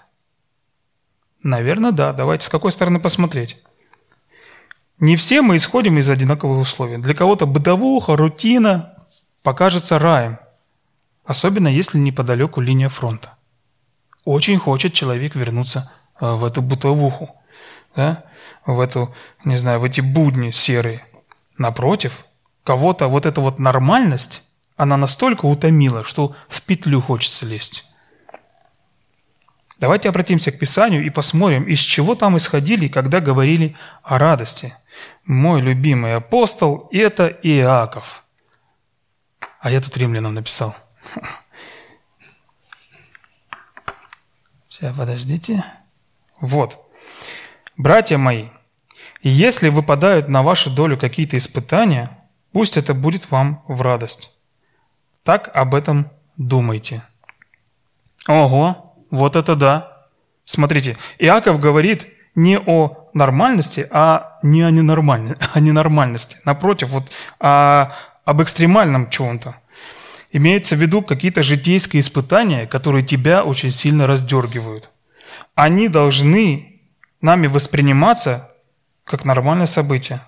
[1.43, 2.13] Наверное, да.
[2.13, 3.61] Давайте с какой стороны посмотреть.
[4.99, 6.97] Не все мы исходим из одинаковых условий.
[6.97, 9.07] Для кого-то бытовуха, рутина
[9.41, 10.39] покажется раем.
[11.23, 13.35] особенно если неподалеку линия фронта.
[14.25, 17.35] Очень хочет человек вернуться э, в эту бытовуху,
[17.95, 18.25] да?
[18.65, 21.05] В эту, не знаю, в эти будни серые.
[21.57, 22.25] Напротив,
[22.63, 24.43] кого-то вот эта вот нормальность,
[24.75, 27.85] она настолько утомила, что в петлю хочется лезть.
[29.79, 34.75] Давайте обратимся к Писанию и посмотрим, из чего там исходили, когда говорили о радости.
[35.25, 38.23] Мой любимый апостол– это Иаков.
[39.59, 40.75] А я тут римлянам написал.
[44.69, 45.63] Сейчас, подождите.
[46.39, 46.90] Вот.
[47.81, 48.43] Братья мои,
[49.23, 52.15] если выпадают на вашу долю какие-то испытания,
[52.51, 54.31] пусть это будет вам в радость.
[55.23, 57.01] Так об этом думайте.
[58.27, 60.05] Ого, вот это да.
[60.45, 62.05] Смотрите, Иаков говорит
[62.35, 66.37] не о нормальности, а не о, ненормальности, о ненормальности.
[66.45, 67.93] Напротив, вот о,
[68.25, 69.55] об экстремальном чем-то.
[70.31, 74.91] Имеется в виду какие-то житейские испытания, которые тебя очень сильно раздергивают.
[75.55, 76.70] Они должны
[77.21, 78.51] нами восприниматься
[79.03, 80.21] как нормальное событие.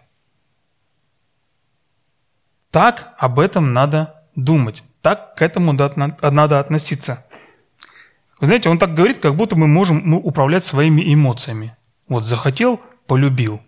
[2.71, 4.83] Так об этом надо думать.
[5.01, 7.25] Так к этому надо относиться.
[8.39, 11.75] Вы знаете, он так говорит, как будто мы можем ну, управлять своими эмоциями.
[12.07, 13.61] Вот захотел, полюбил.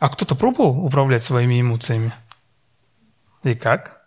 [0.00, 2.14] А кто-то пробовал управлять своими эмоциями?
[3.42, 4.06] И как?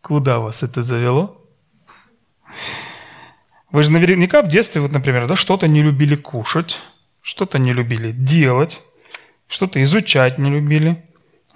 [0.00, 1.47] Куда вас это завело?
[3.70, 6.80] Вы же наверняка в детстве, вот, например, да, что-то не любили кушать,
[7.20, 8.80] что-то не любили делать,
[9.46, 11.04] что-то изучать не любили.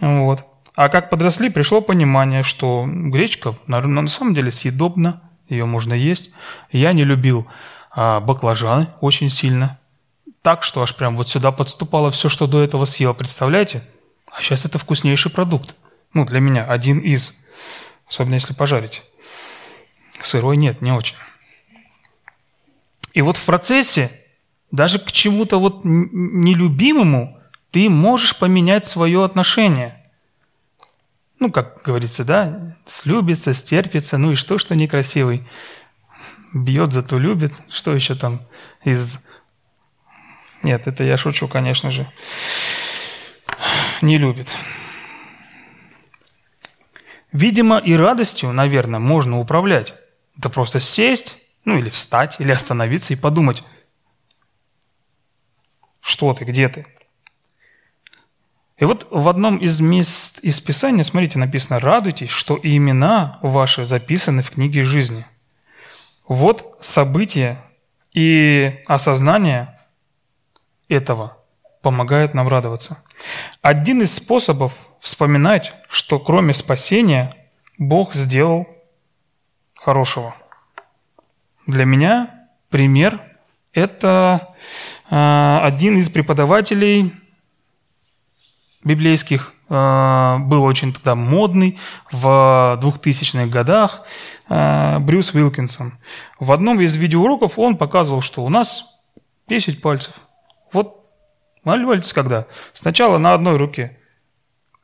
[0.00, 0.44] Вот.
[0.74, 6.30] А как подросли, пришло понимание, что гречка на самом деле съедобна, ее можно есть.
[6.70, 7.46] Я не любил
[7.90, 9.78] а, баклажаны очень сильно.
[10.40, 13.14] Так, что аж прям вот сюда подступало все, что до этого съел.
[13.14, 13.82] Представляете?
[14.30, 15.74] А сейчас это вкуснейший продукт.
[16.14, 17.36] Ну, для меня один из.
[18.08, 19.02] Особенно если пожарить.
[20.20, 21.16] Сырой нет, не очень.
[23.14, 24.10] И вот в процессе,
[24.70, 27.38] даже к чему-то вот нелюбимому,
[27.70, 29.98] ты можешь поменять свое отношение–
[31.42, 35.44] ну, как говорится, да, слюбится, стерпится, ну и что, что некрасивый?
[36.54, 37.52] Бьет, зато любит.
[37.68, 38.46] Что еще там
[38.84, 39.18] из...
[40.62, 42.08] Нет, это я шучу, конечно же.
[44.02, 44.46] Не любит.
[47.32, 49.94] Видимо, и радостью, наверное, можно управлять.
[50.38, 53.62] Это просто сесть, ну или встать, или остановиться и подумать,
[56.00, 56.86] что ты, где ты.
[58.78, 64.42] И вот в одном из мест из Писания, смотрите, написано «Радуйтесь, что имена ваши записаны
[64.42, 65.24] в книге жизни».
[66.26, 67.62] Вот событие
[68.12, 69.78] и осознание
[70.88, 71.36] этого
[71.80, 73.02] помогает нам радоваться.
[73.60, 77.36] Один из способов вспоминать, что кроме спасения
[77.78, 78.66] Бог сделал
[79.74, 80.34] хорошего.
[81.66, 83.20] Для меня пример–
[83.72, 84.48] это
[85.10, 87.12] а, один из преподавателей
[88.84, 91.78] библейских э, был очень тогда модный
[92.10, 94.02] в 2000-х годах
[94.48, 95.98] э, Брюс Уилкинсон.
[96.40, 98.84] В одном из видеоуроков он показывал, что у нас
[99.48, 100.14] 10 пальцев.
[100.72, 101.06] Вот
[101.62, 102.46] молитесь когда?
[102.72, 103.98] Сначала на одной руке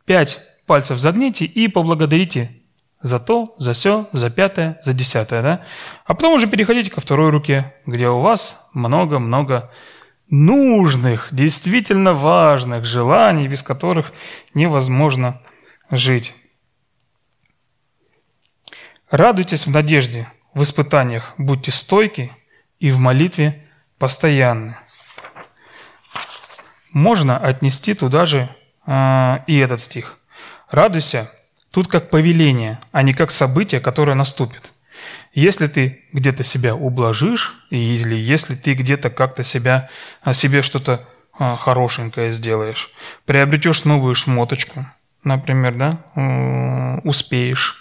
[0.07, 2.63] 5 пальцев загните и поблагодарите
[3.01, 5.65] за то, за все, за пятое, за десятое, да?
[6.05, 9.71] А потом уже переходите ко второй руке, где у вас много-много
[10.29, 14.13] нужных, действительно важных желаний, без которых
[14.55, 15.41] невозможно
[15.91, 16.35] жить.
[19.11, 22.33] Радуйтесь в надежде, в испытаниях, будьте стойки
[22.79, 23.67] и в молитве
[23.99, 24.77] постоянны.
[26.93, 28.55] Можно отнести туда же
[28.87, 30.19] э, и этот стих.
[30.71, 31.31] Радуйся
[31.71, 34.73] тут как повеление, а не как событие, которое наступит–
[35.33, 39.89] если ты где-то себя ублажишь, или если ты где-то как-то себя,
[40.23, 41.07] о себе что-то
[41.39, 42.91] а, хорошенькое сделаешь,
[43.25, 44.87] приобретешь новую шмоточку,
[45.23, 47.77] например, да, успеешь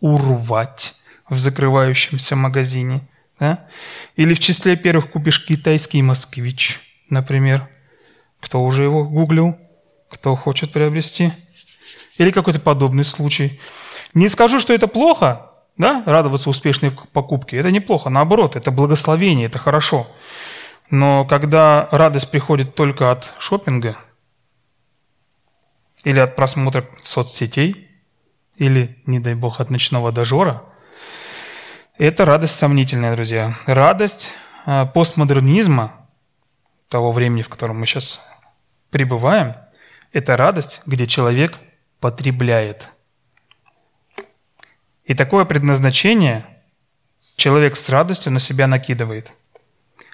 [0.00, 0.94] урвать
[1.28, 3.06] в закрывающемся магазине,
[3.38, 3.66] да?
[4.16, 7.68] или в числе первых купишь китайский москвич, например,
[8.40, 9.56] кто уже его гуглил,
[10.10, 11.32] кто хочет приобрести,
[12.18, 13.60] или какой-то подобный случай.
[14.14, 19.58] Не скажу, что это плохо, да, радоваться успешной покупке, это неплохо, наоборот, это благословение, это
[19.58, 20.06] хорошо.
[20.90, 23.98] Но когда радость приходит только от шопинга
[26.04, 27.88] или от просмотра соцсетей,
[28.56, 30.62] или, не дай бог, от ночного дожора,
[31.98, 33.56] это радость сомнительная, друзья.
[33.66, 34.30] Радость
[34.64, 36.08] а, постмодернизма
[36.88, 38.20] того времени, в котором мы сейчас
[38.90, 39.54] пребываем,
[40.12, 41.58] это радость, где человек
[42.00, 42.90] потребляет–
[45.06, 46.44] И такое предназначение
[47.36, 49.32] человек с радостью на себя накидывает.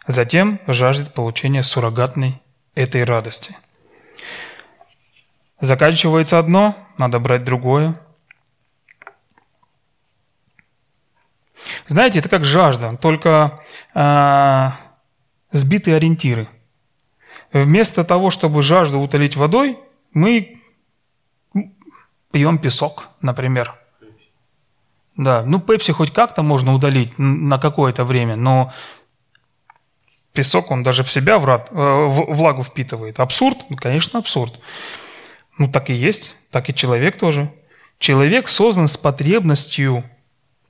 [0.07, 2.43] Затем жаждет получения суррогатной
[2.75, 3.57] этой радости.
[5.61, 7.99] Заканчивается одно, надо брать другое.
[11.87, 13.61] Знаете, это как жажда, только
[13.95, 14.71] э,
[15.53, 16.49] сбитые ориентиры.
[17.53, 19.79] Вместо того, чтобы жажду утолить водой,
[20.13, 20.62] мы
[22.33, 23.75] пьем песок, например.
[25.17, 28.73] Да, ну пепси хоть как-то можно удалить на какое-то время, но
[30.33, 33.21] песок, он даже в себя врат, э, влагу впитывает.
[33.21, 33.59] Абсурд?
[33.69, 34.59] Ну, конечно, абсурд.
[35.59, 37.53] Ну, так и есть, так и человек тоже.
[37.99, 40.05] Человек создан с потребностью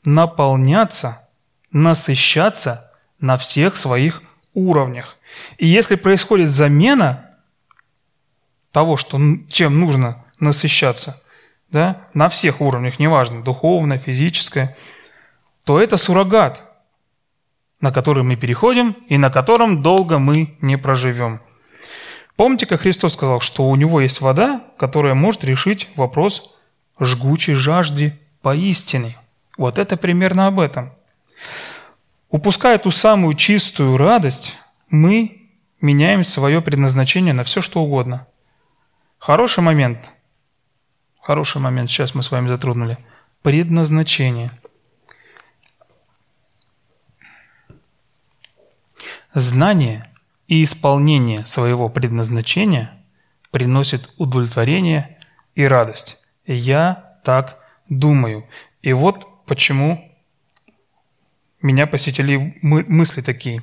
[0.05, 1.29] наполняться,
[1.71, 4.23] насыщаться на всех своих
[4.55, 5.17] уровнях.
[5.59, 7.31] И если происходит замена
[8.73, 11.22] того, что, чем нужно насыщаться,
[11.73, 14.77] да, на всех уровнях, неважно, духовное, физическое,
[15.65, 16.63] то это суррогат,
[17.81, 21.41] на который мы переходим и на котором долго мы не проживем.
[22.37, 26.55] Помните, как Христос сказал, что у него есть вода, которая может решить вопрос
[27.01, 29.19] жгучей жажды поистине.
[29.57, 30.93] Вот это примерно об этом.
[32.29, 34.57] Упуская ту самую чистую радость,
[34.89, 35.49] мы
[35.81, 38.27] меняем свое предназначение на все, что угодно.
[39.19, 40.11] Хороший момент–
[41.23, 42.99] Хороший момент, сейчас мы с вами затронули.
[43.43, 44.51] Предназначение.
[49.33, 50.03] Знание
[50.49, 53.05] и исполнение своего предназначения
[53.53, 55.21] приносит удовлетворение
[55.55, 56.19] и радость.
[56.45, 57.59] Я так
[57.89, 58.49] думаю.
[58.83, 60.13] И вот почему
[61.61, 63.63] меня посетили мысли такие.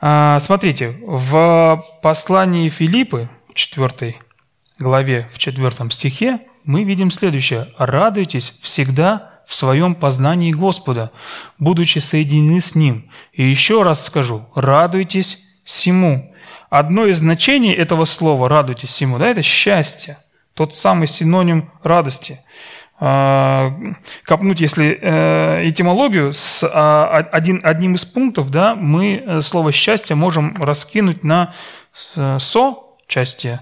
[0.00, 4.25] А, смотрите, в послании Филиппы, 4
[4.78, 7.72] главе, в 4 стихе, мы видим следующее.
[7.78, 11.12] «Радуйтесь всегда в своем познании Господа,
[11.58, 13.10] будучи соединены с Ним».
[13.32, 16.34] И еще раз скажу, радуйтесь всему.
[16.68, 20.18] Одно из значений этого слова «радуйтесь всему» да,– это счастье,
[20.54, 22.40] тот самый синоним радости.
[22.98, 23.72] А,
[24.24, 30.16] копнуть, если э, этимологию, с а, один, одним из пунктов да, мы э, слово «счастье»
[30.16, 31.52] можем раскинуть на
[31.92, 32.74] «со»
[33.06, 33.60] части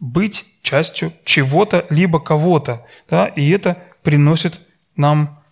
[0.00, 4.60] быть частью чего-то, либо кого-то, да, и это приносит
[4.96, 5.42] нам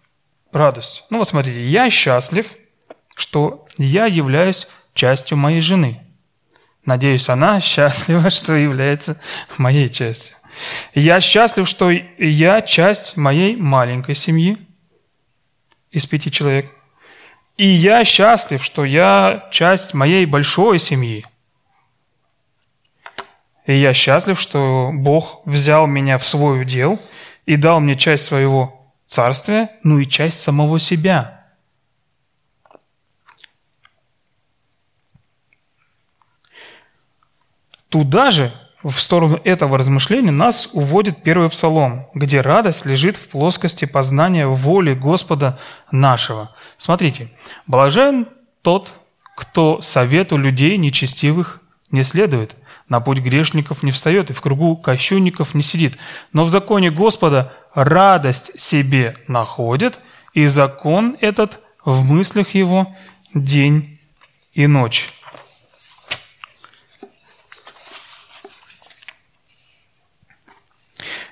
[0.50, 1.04] радость.
[1.10, 2.50] Ну вот смотрите, я счастлив,
[3.14, 6.00] что я являюсь частью моей жены.
[6.84, 9.20] Надеюсь, она счастлива, что является
[9.58, 10.34] моей частью.
[10.94, 14.56] Я счастлив, что я часть моей маленькой семьи
[15.90, 16.70] из пяти человек.
[17.58, 21.24] И я счастлив, что я часть моей большой семьи–
[23.66, 26.98] и я счастлив, что Бог взял меня в свой удел
[27.46, 31.46] и дал мне часть своего царствия, ну и часть самого себя.
[37.88, 38.52] Туда же,
[38.82, 44.94] в сторону этого размышления, нас уводит первый псалом, где радость лежит в плоскости познания воли
[44.94, 45.60] Господа
[45.90, 46.56] нашего.
[46.78, 47.30] Смотрите,
[47.66, 48.28] блажен
[48.62, 48.94] тот,
[49.36, 51.60] кто совету людей нечестивых
[51.90, 52.56] не следует,
[52.92, 55.96] на путь грешников не встает и в кругу кощунников не сидит.
[56.34, 59.98] Но в законе Господа радость себе находит,
[60.34, 62.94] и закон этот в мыслях его
[63.32, 63.98] день
[64.52, 65.10] и ночь.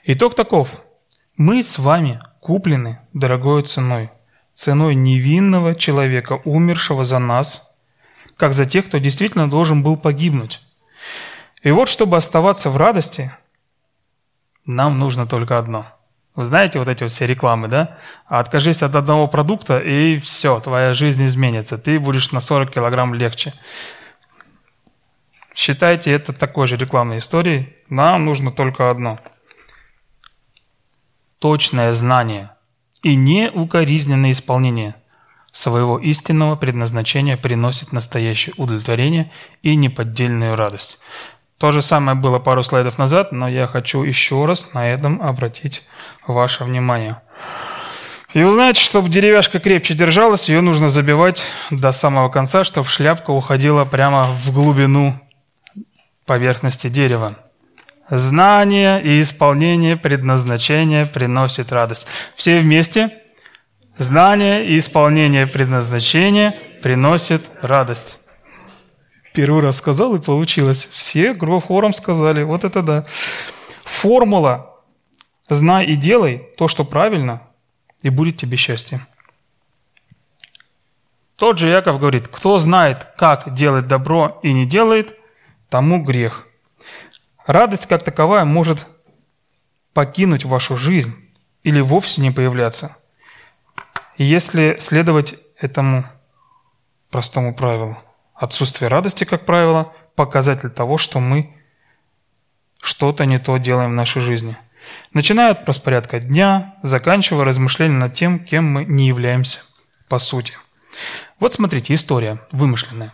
[0.05, 0.83] Итог таков.
[1.37, 4.09] Мы с вами куплены дорогой ценой,
[4.55, 7.71] ценой невинного человека, умершего за нас,
[8.39, 10.63] как за тех, кто действительно должен был погибнуть.
[11.63, 13.33] И вот, чтобы оставаться в радости,
[14.65, 15.87] нам нужно только одно.
[16.35, 17.99] Вы знаете вот эти вот все рекламы, да?
[18.27, 21.77] Откажись от одного продукта, и все, твоя жизнь изменится.
[21.77, 23.53] Ты будешь на 40 килограмм легче.
[25.55, 27.77] Считайте это такой же рекламной историей.
[27.89, 29.19] Нам нужно только одно.
[31.39, 32.51] Точное знание
[33.03, 34.95] и неукоризненное исполнение
[35.53, 39.33] своего истинного предназначения приносит настоящее удовлетворение
[39.63, 40.99] и неподдельную радость.
[41.61, 45.83] То же самое было пару слайдов назад, но я хочу еще раз на этом обратить
[46.27, 47.21] ваше внимание.
[48.33, 53.31] И вы знаете, чтобы деревяшка крепче держалась, ее нужно забивать до самого конца, чтобы шляпка
[53.31, 55.21] уходила прямо в глубину
[56.25, 57.37] поверхности дерева.
[58.09, 62.07] Знание и исполнение предназначения приносит радость.
[62.37, 63.19] Все вместе.
[63.99, 68.20] Знание и исполнение предназначения приносит радость.
[69.33, 70.89] Первый раз сказал, и получилось.
[70.91, 72.43] Все хором сказали.
[72.43, 73.07] Вот это да.
[73.85, 74.81] Формула
[75.49, 77.43] «знай и делай то, что правильно»
[78.03, 79.07] и будет тебе счастье.
[81.37, 85.19] Тот же Яков говорит, кто знает, как делать добро и не делает,
[85.69, 86.47] тому грех.
[87.47, 88.87] Радость как таковая может
[89.95, 91.15] покинуть вашу жизнь
[91.63, 92.97] или вовсе не появляться,
[94.19, 96.05] если следовать этому
[97.11, 97.97] простому правилу.
[98.41, 101.55] Отсутствие радости, как правило, показатель того, что мы
[102.81, 104.57] что-то не то делаем в нашей жизни.
[105.13, 109.61] Начиная от распорядка дня, заканчивая размышлением над тем, кем мы не являемся
[110.09, 110.55] по сути.
[111.39, 113.13] Вот смотрите, история вымышленная.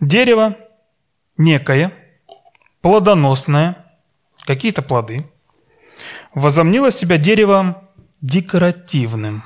[0.00, 0.56] Дерево
[1.36, 1.94] некое,
[2.80, 3.86] плодоносное,
[4.44, 5.30] какие-то плоды,
[6.34, 7.88] возомнило себя деревом
[8.20, 9.44] декоративным,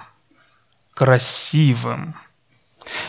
[0.95, 2.17] красивым.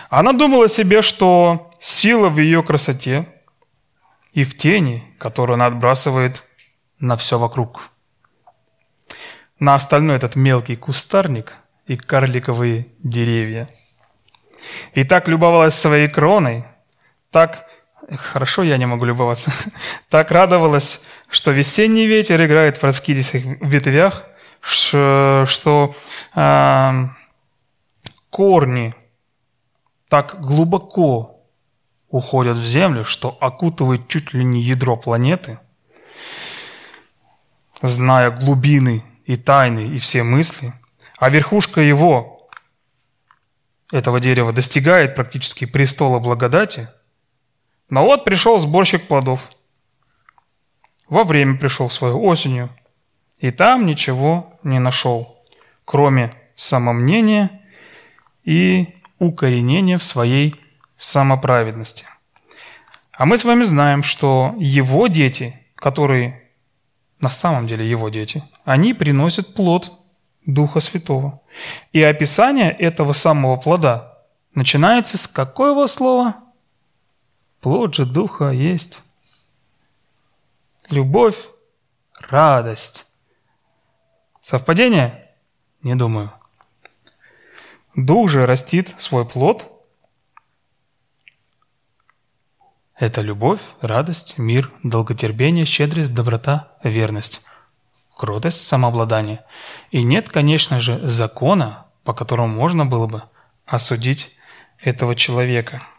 [0.10, 3.28] Она думала себе, что сила в ее красоте
[4.34, 6.44] и в тени, которую она отбрасывает
[7.00, 7.90] на все вокруг.
[9.60, 11.54] На остальной этот мелкий кустарник
[11.88, 13.68] и карликовые деревья.
[14.94, 16.66] И так любовалась своей кроной,
[17.32, 17.70] так
[18.18, 19.52] Хорошо, я не могу любоваться.
[20.10, 24.26] Так радовалась, что весенний ветер играет в раскидистых ветвях,
[24.62, 25.96] что
[26.36, 27.08] э,
[28.30, 28.96] корни
[30.10, 31.46] так глубоко
[32.10, 35.60] уходят в землю, что окутывают чуть ли не ядро планеты,
[37.82, 40.74] зная глубины и тайны и все мысли,
[41.18, 42.50] а верхушка его,
[43.92, 46.90] этого дерева, достигает практически престола благодати–
[47.90, 49.50] но вот пришел сборщик плодов.
[51.08, 52.70] Во время пришел свою осенью.
[53.40, 55.44] И там ничего не нашел,
[55.86, 57.62] кроме самомнения
[58.44, 60.56] и укоренения в своей
[60.98, 62.06] самоправедности.
[63.12, 66.50] А мы с вами знаем, что его дети, которые
[67.20, 69.92] на самом деле его дети, они приносят плод
[70.46, 71.42] Духа Святого.
[71.92, 74.18] И описание этого самого плода
[74.56, 76.36] начинается с какого слова?
[77.62, 79.02] Плод же Духа есть
[80.90, 81.50] любовь,
[82.30, 83.06] радость.
[84.42, 85.30] Совпадение?
[85.84, 86.32] Не думаю.
[87.96, 89.72] Дух же растит свой плод.
[92.96, 97.42] Это любовь, радость, мир, долготерпение, щедрость, доброта, верность,
[98.16, 99.46] кротость, самообладание.
[99.92, 103.24] И нет, конечно же, закона, по которому можно было бы
[103.66, 104.36] осудить
[104.82, 105.82] этого человека–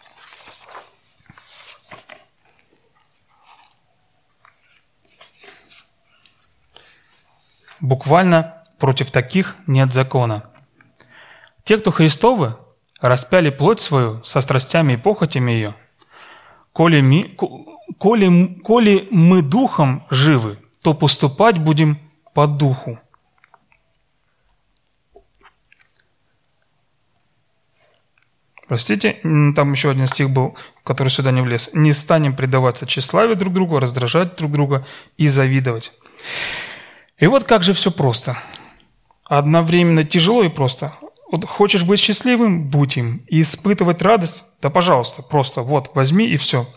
[7.80, 10.49] Буквально против таких нет закона.
[11.64, 12.56] Те, кто Христовы,
[13.00, 15.74] распяли плоть свою со страстями и похотями ее.
[16.72, 17.36] Коли, ми,
[17.98, 21.98] коли, коли мы духом живы, то поступать будем
[22.34, 22.98] по духу.
[28.68, 29.18] Простите,
[29.56, 31.70] там еще один стих был, который сюда не влез.
[31.72, 34.86] «Не станем предаваться тщеславию друг другу, раздражать друг друга
[35.16, 35.92] и завидовать».
[37.18, 38.38] И вот как же все просто.
[39.24, 40.94] Одновременно тяжело и просто.
[41.30, 43.24] Вот хочешь быть счастливым– будь им.
[43.28, 46.68] И испытывать радость– да пожалуйста, просто вот возьми и все.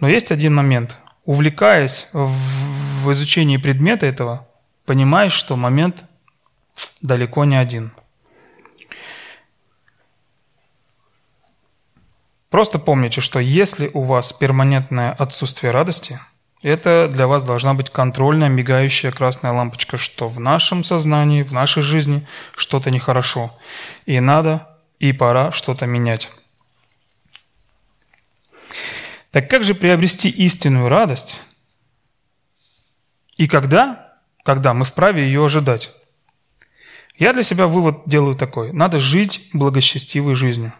[0.00, 0.96] Но есть один момент.
[1.24, 4.48] Увлекаясь в изучении предмета этого,
[4.86, 6.04] понимаешь, что момент
[7.02, 7.92] далеко не один.
[12.48, 16.18] Просто помните, что если у вас перманентное отсутствие радости–
[16.62, 21.82] это для вас должна быть контрольная, мигающая красная лампочка, что в нашем сознании, в нашей
[21.82, 23.56] жизни что-то нехорошо.
[24.06, 26.30] И надо, и пора что-то менять.
[29.32, 31.40] Так как же приобрести истинную радость?
[33.36, 34.18] И когда?
[34.44, 35.92] Когда мы вправе ее ожидать?
[37.16, 38.72] Я для себя вывод делаю такой.
[38.72, 40.72] Надо жить благосчастливой жизнью.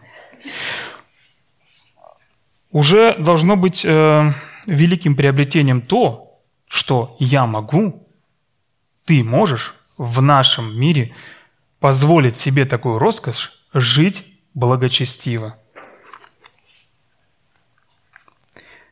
[2.73, 3.85] Уже должно быть...
[3.85, 4.33] Э,
[4.65, 8.07] великим приобретением то, что я могу,
[9.05, 11.13] ты можешь в нашем мире
[11.79, 15.57] позволить себе такую роскошь жить благочестиво.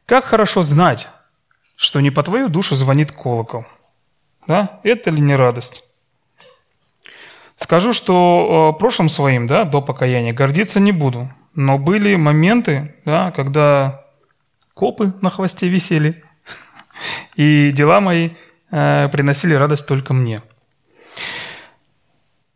[0.06, 1.08] Как хорошо знать,
[1.76, 3.66] что не по твою душу звонит колокол.
[4.46, 4.82] Да?
[4.84, 5.86] Это ли не радость?
[7.56, 11.32] Скажу, что э, прошлым своим, да, до покаяния, гордиться не буду.
[11.54, 14.06] Но были моменты, да, когда
[14.74, 16.24] копы на хвосте висели,
[17.36, 18.32] и дела мои
[18.72, 20.42] э, приносили радость только мне.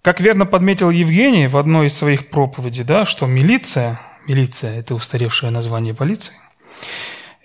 [0.02, 5.52] Как верно подметил Евгений в одной из своих проповедей, да, что милиция, милиция– это устаревшее
[5.52, 6.36] название полиции,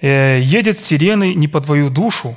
[0.00, 2.36] э, едет с сиреной не по твою душу,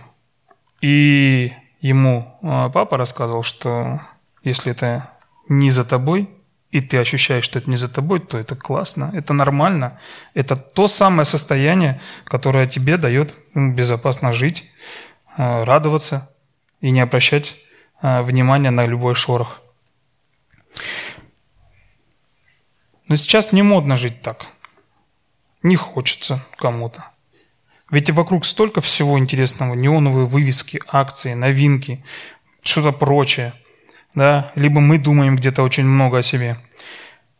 [0.82, 1.51] и
[1.82, 4.01] ему э, папа рассказывал, что
[4.43, 5.11] если это
[5.49, 6.30] не за тобой,
[6.74, 9.99] и ты ощущаешь, что это не за тобой, то это классно, это нормально.
[10.34, 14.71] Это то самое состояние, которое тебе дает безопасно жить,
[15.38, 16.32] э, радоваться
[16.82, 17.57] и не обращать
[18.01, 19.61] э, внимания на любой шорох.
[23.07, 24.47] Но сейчас не модно жить так.
[25.61, 27.05] Не хочется кому-то.
[27.91, 29.76] Ведь вокруг столько всего интересного.
[29.76, 32.03] Неоновые вывески, акции, новинки,
[32.63, 33.53] что-то прочее.
[34.16, 34.51] Да?
[34.55, 36.57] Либо мы думаем где-то очень много о себе.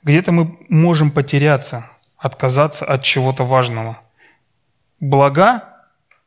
[0.04, 4.00] Где-то мы можем потеряться, отказаться от чего-то важного.
[5.00, 5.64] Блага,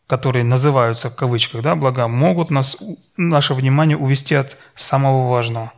[0.07, 2.77] которые называются в кавычках, да, блага, могут нас,
[3.17, 5.73] наше внимание увести от самого важного.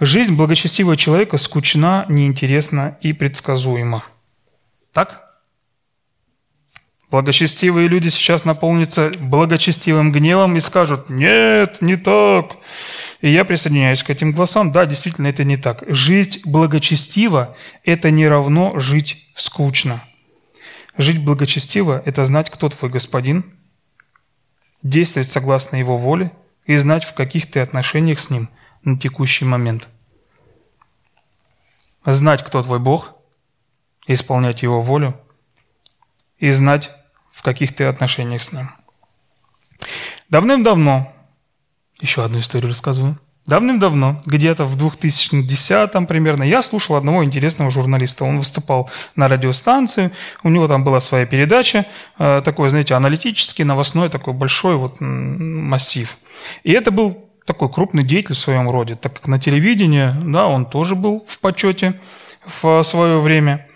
[0.00, 4.04] Жизнь благочестивого человека скучна, неинтересна и предсказуема.
[4.92, 5.23] Так?
[7.14, 12.56] Благочестивые люди сейчас наполнятся благочестивым гневом и скажут «Нет, не так».
[13.20, 14.72] И я присоединяюсь к этим голосам.
[14.72, 15.84] Да, действительно, это не так.
[15.86, 20.02] Жизнь благочестиво– это не равно жить скучно.
[20.98, 23.44] Жить благочестиво– это знать, кто твой господин,
[24.82, 26.32] действовать согласно его воле
[26.66, 28.48] и знать, в каких ты отношениях с ним
[28.82, 29.88] на текущий момент.
[32.04, 33.14] Знать, кто твой Бог,
[34.08, 35.20] исполнять его волю
[36.38, 36.90] и знать,
[37.34, 38.70] в каких ты отношениях с ним.
[40.30, 41.12] Давным-давно,
[42.00, 48.24] еще одну историю рассказываю, Давным-давно, где-то в 2010 примерно, я слушал одного интересного журналиста.
[48.24, 50.12] Он выступал на радиостанции,
[50.42, 51.84] у него там была своя передача,
[52.18, 56.16] э, такой, знаете, аналитический, новостной, такой большой вот массив.
[56.62, 60.64] И это был такой крупный деятель в своем роде, так как на телевидении, да, он
[60.64, 62.00] тоже был в почете
[62.62, 63.68] в свое время.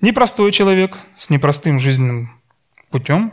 [0.00, 2.41] Непростой человек с непростым жизненным
[2.92, 3.32] путем.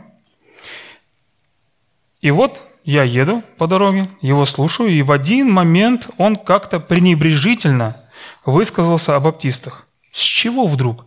[2.20, 8.04] И вот я еду по дороге, его слушаю, и в один момент он как-то пренебрежительно
[8.44, 9.86] высказался о баптистах.
[10.12, 11.06] С чего вдруг?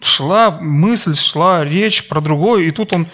[0.00, 3.08] Шла мысль, шла речь про другое, и тут он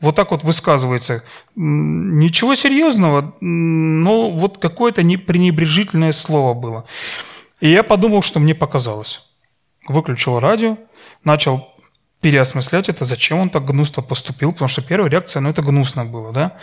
[0.00, 1.22] вот так вот высказывается.
[1.54, 6.86] Ничего серьезного, но вот какое-то пренебрежительное слово было.
[7.60, 9.22] И я подумал, что мне показалось.
[9.86, 10.78] Выключил радио,
[11.24, 11.69] начал
[12.20, 16.32] переосмыслять это, зачем он так гнусно поступил, потому что первая реакция, ну, это гнусно было,
[16.32, 16.56] да.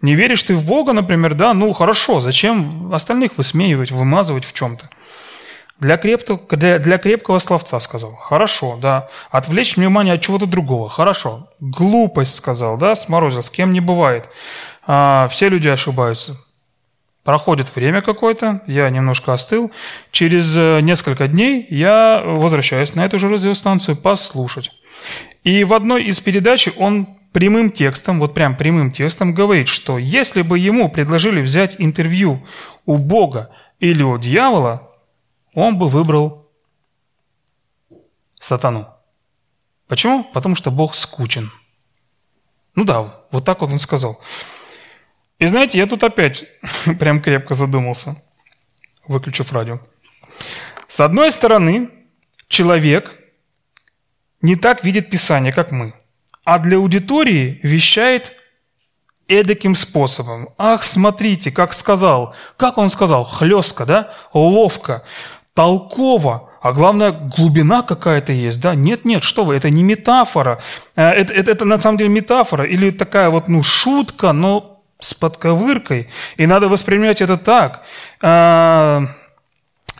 [0.00, 4.88] Не веришь ты в Бога, например, да, ну, хорошо, зачем остальных высмеивать, вымазывать в чем-то?
[5.78, 8.12] Для крепкого, для, для крепкого словца сказал.
[8.12, 9.08] Хорошо, да.
[9.30, 10.88] Отвлечь внимание от чего-то другого.
[10.88, 11.48] Хорошо.
[11.58, 13.42] Глупость сказал, да, сморозил.
[13.42, 14.28] С кем не бывает.
[14.86, 16.36] А, все люди ошибаются.
[17.24, 19.72] Проходит время какое-то, я немножко остыл.
[20.10, 24.70] Через э, несколько дней я возвращаюсь на эту же радиостанцию послушать.
[25.44, 30.42] И в одной из передач он прямым текстом, вот прям прямым текстом говорит, что если
[30.42, 32.46] бы ему предложили взять интервью
[32.86, 33.50] у Бога
[33.80, 34.90] или у дьявола,
[35.54, 36.48] он бы выбрал
[38.38, 38.88] сатану.
[39.88, 40.24] Почему?
[40.24, 41.50] Потому что Бог скучен.
[42.74, 44.20] Ну да, вот так вот он сказал.
[45.38, 46.46] И знаете, я тут опять
[46.98, 48.22] прям крепко задумался,
[49.06, 49.80] выключив радио.
[50.88, 51.90] С одной стороны,
[52.48, 53.18] человек
[54.42, 55.94] не так видит Писание, как мы,
[56.44, 58.32] а для аудитории вещает
[59.28, 60.50] эдаким способом.
[60.58, 62.34] Ах, смотрите, как сказал.
[62.56, 63.24] Как он сказал?
[63.24, 64.10] Хлестко, да?
[64.34, 65.04] Ловко,
[65.54, 66.50] толково.
[66.60, 68.74] А главное, глубина какая-то есть, да?
[68.74, 70.60] Нет, нет, что вы, это не метафора.
[70.94, 75.14] Э, это, это, это на самом деле метафора или такая вот, ну, шутка, но с
[75.14, 77.82] подковыркой, и надо воспринимать это так.
[78.20, 79.06] А,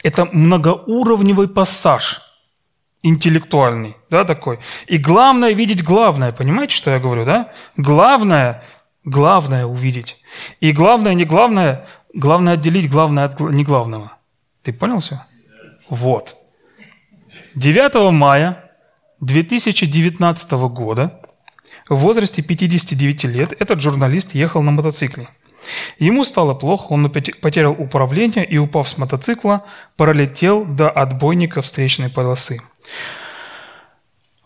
[0.05, 2.21] это многоуровневый пассаж
[3.03, 4.59] интеллектуальный, да, такой.
[4.87, 7.53] И главное видеть главное, понимаете, что я говорю, да?
[7.77, 8.63] Главное,
[9.05, 10.19] главное увидеть.
[10.61, 14.13] И главное, не главное, главное отделить главное от неглавного.
[14.63, 15.25] Ты понял все?
[15.89, 16.37] Вот.
[17.55, 18.71] 9 мая
[19.21, 21.21] 2019 года
[21.89, 25.29] в возрасте 59 лет этот журналист ехал на мотоцикле.
[25.99, 29.65] Ему стало плохо, он потерял управление и, упав с мотоцикла,
[29.97, 32.61] пролетел до отбойника встречной полосы.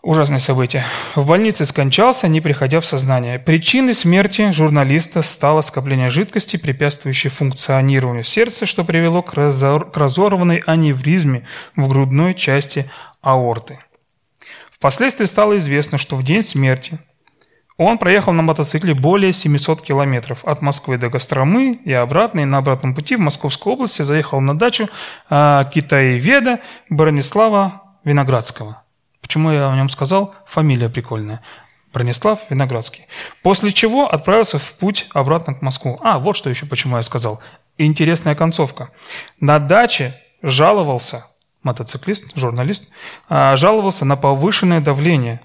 [0.07, 0.85] Ужасное событие.
[1.15, 3.39] В больнице скончался, не приходя в сознание.
[3.39, 10.59] Причиной смерти журналиста стало скопление жидкости, препятствующей функционированию сердца, что привело к, разор- к разорванной
[10.65, 12.89] аневризме в грудной части
[13.21, 13.79] аорты.
[14.71, 16.99] Впоследствии стало известно, что в день смерти
[17.77, 22.59] он проехал на мотоцикле более 700 километров от Москвы до Костромы и обратно, и на
[22.59, 24.87] обратном пути в Московской области заехал на дачу
[25.29, 26.59] э, китаеведа
[26.89, 28.83] Бронислава Виноградского.
[29.21, 30.33] Почему я о нем сказал?
[30.45, 31.41] Фамилия прикольная.
[31.91, 33.05] Бронислав Виноградский.
[33.43, 35.99] После чего отправился в путь обратно к Москву.
[36.01, 37.41] А, вот что еще почему я сказал.
[37.77, 38.91] Интересная концовка.
[39.41, 41.25] На даче жаловался,
[41.63, 42.89] мотоциклист, журналист,
[43.27, 45.41] а, жаловался на повышенное давление,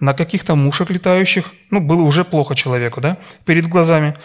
[0.00, 4.16] на каких-то мушек летающих, ну, было уже плохо человеку, да, перед глазами.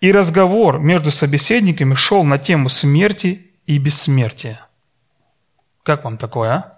[0.00, 4.66] И разговор между собеседниками шел на тему смерти и бессмертия.
[5.84, 6.77] Как вам такое, а?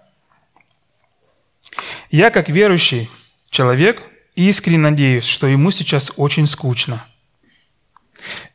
[2.09, 3.09] Я, как верующий
[3.49, 4.03] человек,
[4.35, 7.05] искренне надеюсь, что ему сейчас очень скучно.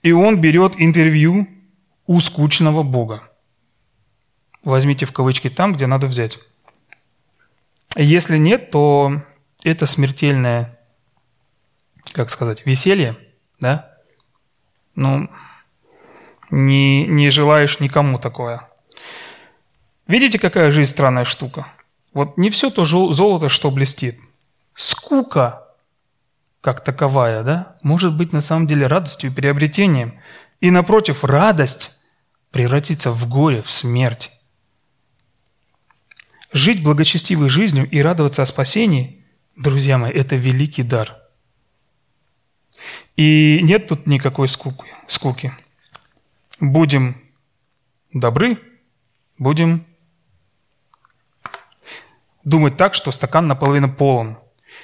[0.02, 1.48] И он берет интервью
[2.06, 3.30] у скучного Бога.
[4.64, 6.38] Возьмите в кавычки там, где надо взять.
[7.96, 9.22] Если нет, то
[9.64, 10.78] это смертельное,
[12.12, 13.16] как сказать, веселье,
[13.58, 13.96] да?
[14.94, 15.28] Ну,
[16.50, 18.68] не, не желаешь никому такое.
[20.06, 21.72] Видите, какая жизнь странная штука?
[22.16, 24.18] Вот не все то золото, что блестит.
[24.72, 25.66] Скука,
[26.62, 30.18] как таковая, да, может быть на самом деле радостью и приобретением.
[30.62, 31.90] И напротив, радость
[32.52, 34.30] превратится в горе, в смерть.
[36.52, 39.22] Жить благочестивой жизнью и радоваться о спасении,
[39.54, 41.18] друзья мои, это великий дар.
[43.18, 44.86] И нет тут никакой скуки.
[45.06, 45.52] скуки.
[46.60, 47.20] Будем
[48.14, 48.58] добры,
[49.36, 49.85] будем
[52.46, 54.38] думать так, что стакан наполовину полон.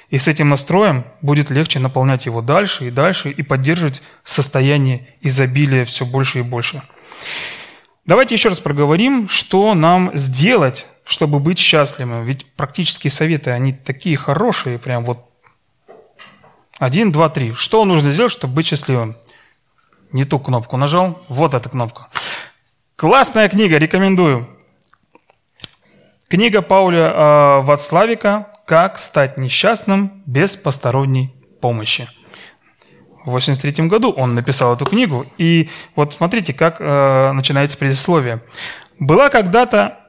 [0.09, 5.85] И с этим настроем будет легче наполнять его дальше и дальше и поддерживать состояние изобилия
[5.85, 6.83] все больше и больше.
[8.05, 12.25] Давайте еще раз проговорим, что нам сделать, чтобы быть счастливым.
[12.25, 15.29] Ведь практические советы, они такие хорошие, прям вот
[16.79, 17.53] один, два, три.
[17.53, 19.15] Что нужно сделать, чтобы быть счастливым?
[20.11, 22.09] Не ту кнопку нажал, вот эта кнопка.
[22.97, 24.49] Классная книга, рекомендую.
[26.29, 32.09] Книга Пауля э, Вацлавика «Как стать несчастным без посторонней помощи».
[33.25, 35.25] В 83 году он написал эту книгу.
[35.37, 38.41] И вот смотрите, как э, начинается предисловие.
[38.99, 39.99] «Была когда-то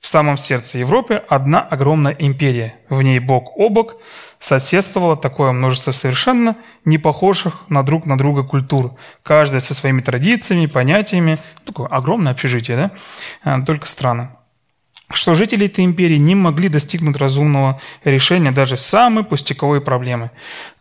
[0.00, 2.74] в самом сердце Европы одна огромная империя.
[2.88, 3.98] В ней бок о бок
[4.40, 8.96] соседствовало такое множество совершенно не похожих на друг на друга культур.
[9.22, 11.38] Каждая со своими традициями, понятиями.
[11.64, 12.90] Такое огромное общежитие, да?
[13.44, 14.30] А, только страны
[15.14, 20.30] что жители этой империи не могли достигнуть разумного решения даже самой пустяковой проблемы.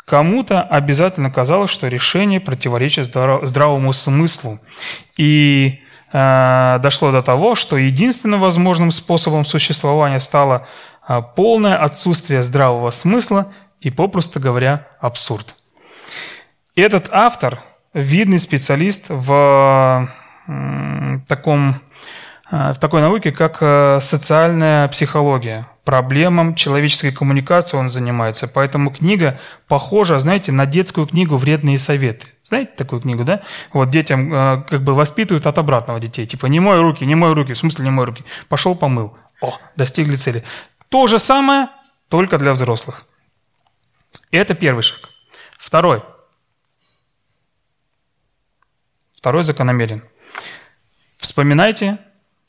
[0.06, 4.60] Кому-то обязательно казалось, что решение противоречит здравому смыслу.
[5.18, 5.80] И
[6.12, 10.68] э, дошло до того, что единственным возможным способом существования стало
[11.08, 15.56] э, полное отсутствие здравого смысла и, попросту говоря, абсурд.
[16.76, 17.62] Этот автор–
[17.94, 20.08] видный специалист в
[20.48, 21.76] э, таком
[22.52, 25.70] в такой науке, как э, социальная психология.
[25.86, 28.47] Проблемам человеческой коммуникации он занимается.
[28.47, 29.39] Поэтому книга
[29.70, 32.28] похожа, знаете, на детскую книгу «Вредные советы».
[32.43, 33.41] Знаете такую книгу, да?
[33.72, 36.28] Вот детям э, как бы воспитывают от обратного детей.
[36.28, 37.54] Типа «не мой руки, не мой руки».
[37.54, 38.26] В смысле «не мой руки»?
[38.49, 39.18] Пошел помыл.
[39.39, 40.43] О, достигли цели.
[40.89, 41.70] То же самое,
[42.10, 43.06] только для взрослых.
[44.30, 44.99] Это первый шаг.
[45.58, 46.04] Второй.
[49.16, 50.04] Второй закономерен.
[51.18, 51.99] Вспоминайте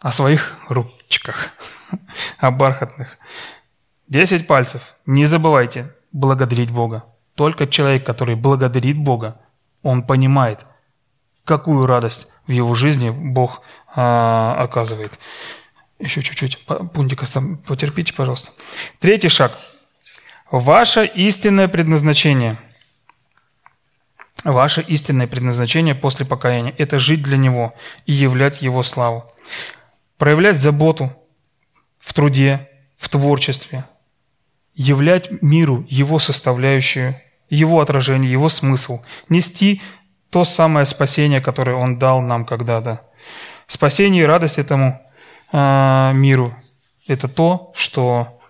[0.03, 1.51] о своих ручках,
[2.39, 3.19] о бархатных.
[4.09, 4.97] Десять пальцев.
[5.07, 7.05] Не забывайте благодарить Бога.
[7.35, 9.41] Только человек, который благодарит Бога,
[9.83, 10.67] он понимает,
[11.45, 13.63] какую радость в его жизни Бог
[13.95, 15.19] а, оказывает.
[15.99, 16.59] Еще чуть-чуть,
[16.93, 17.21] пунктик
[17.65, 18.51] потерпите, пожалуйста.
[18.99, 19.57] Третий шаг.
[20.51, 22.59] Ваше истинное предназначение.
[24.45, 27.75] Ваше истинное предназначение после покаяния– это жить для Него
[28.07, 29.33] и являть Его славу
[30.23, 31.13] проявлять заботу
[31.99, 33.87] в труде, в творчестве,
[34.73, 37.21] являть миру его составляющую,
[37.51, 39.83] его отражение, его смысл, нести
[40.31, 43.05] то самое спасение, которое Он дал нам когда-то.
[43.67, 45.03] Спасение и радость этому
[45.53, 46.55] э, миру–
[47.09, 48.41] это то, что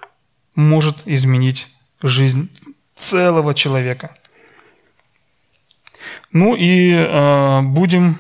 [0.55, 1.71] может изменить
[2.03, 2.51] жизнь
[2.97, 4.15] целого человека.
[6.33, 8.19] Ну и э, будем,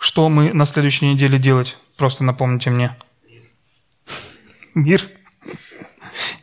[0.00, 1.78] что мы на следующей неделе делать?
[1.98, 2.96] Просто напомните мне.
[4.74, 5.02] Мир?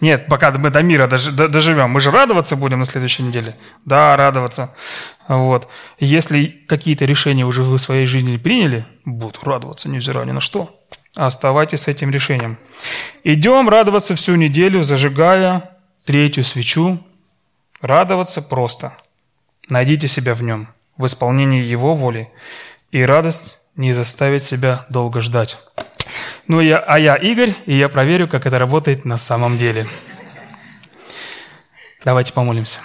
[0.02, 1.90] Нет, пока мы до мира доживем.
[1.90, 3.58] Мы же радоваться будем на следующей неделе.
[3.86, 4.76] Да, радоваться.
[5.30, 5.70] Вот.
[5.98, 10.78] Если какие-то решения уже вы в своей жизни приняли, буду радоваться, невзирая ни на что.
[11.16, 12.58] Оставайтесь с этим решением.
[13.24, 17.02] Идем радоваться всю неделю, зажигая третью свечу.
[17.80, 18.98] Радоваться просто.
[19.70, 22.30] Найдите себя в нем, в исполнении его воли.
[22.92, 25.58] И радость не заставить себя долго ждать.
[26.48, 29.88] Ну, я, а я Игорь, и я проверю, как это работает на самом деле.
[32.04, 32.80] Давайте помолимся.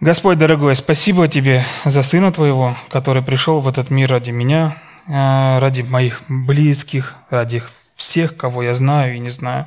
[0.00, 5.58] Господь дорогой, спасибо Тебе за Сына Твоего, который пришел в этот мир ради меня, э,
[5.58, 7.62] ради моих близких, ради
[7.96, 9.66] всех, кого я знаю и не знаю.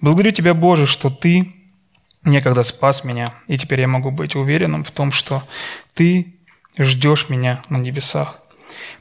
[0.00, 1.52] Благодарю Тебя, Боже, что Ты
[2.24, 5.42] некогда спас меня, и теперь я могу быть уверенным в том, что
[5.94, 6.34] Ты
[6.78, 8.40] ждешь меня на небесах.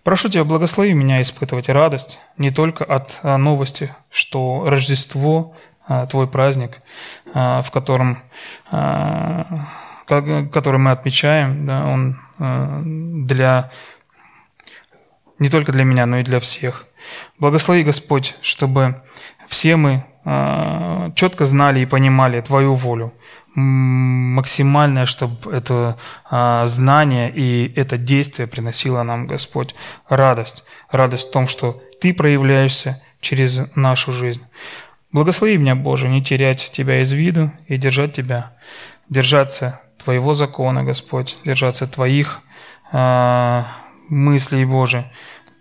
[0.03, 5.55] Прошу Тебя, благослови меня испытывать радость не только от э, новости, что Рождество,
[5.87, 6.81] э, Твой праздник,
[7.33, 8.21] в котором
[10.05, 12.81] который мы отмечаем, да, он э,
[13.25, 13.71] для
[15.39, 16.85] не только для меня, но и для всех.
[17.39, 19.01] Благослови, Господь, чтобы
[19.47, 23.13] все мы э, четко знали и понимали Твою волю,
[23.55, 25.97] максимальное, чтобы это
[26.31, 29.75] э, знание и это действие приносило нам, Господь,
[30.09, 30.63] радость.
[30.89, 34.41] Радость в том, что Ты проявляешься через нашу жизнь.
[35.11, 38.53] Благослови меня, Боже, не терять Тебя из виду и держать Тебя,
[39.09, 42.41] держаться Твоего закона, Господь, держаться Твоих
[42.91, 43.63] э,
[44.09, 45.11] мыслей, Боже,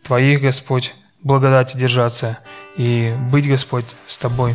[0.02, 2.38] Твоих, Господь, благодати держаться
[2.76, 4.54] и быть, Господь, с Тобой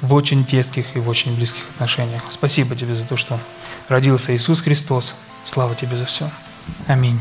[0.00, 2.22] в очень теских и в очень близких отношениях.
[2.30, 3.38] Спасибо Тебе за то, что
[3.88, 5.14] родился Иисус Христос.
[5.44, 6.30] Слава Тебе за все.
[6.86, 7.20] Аминь.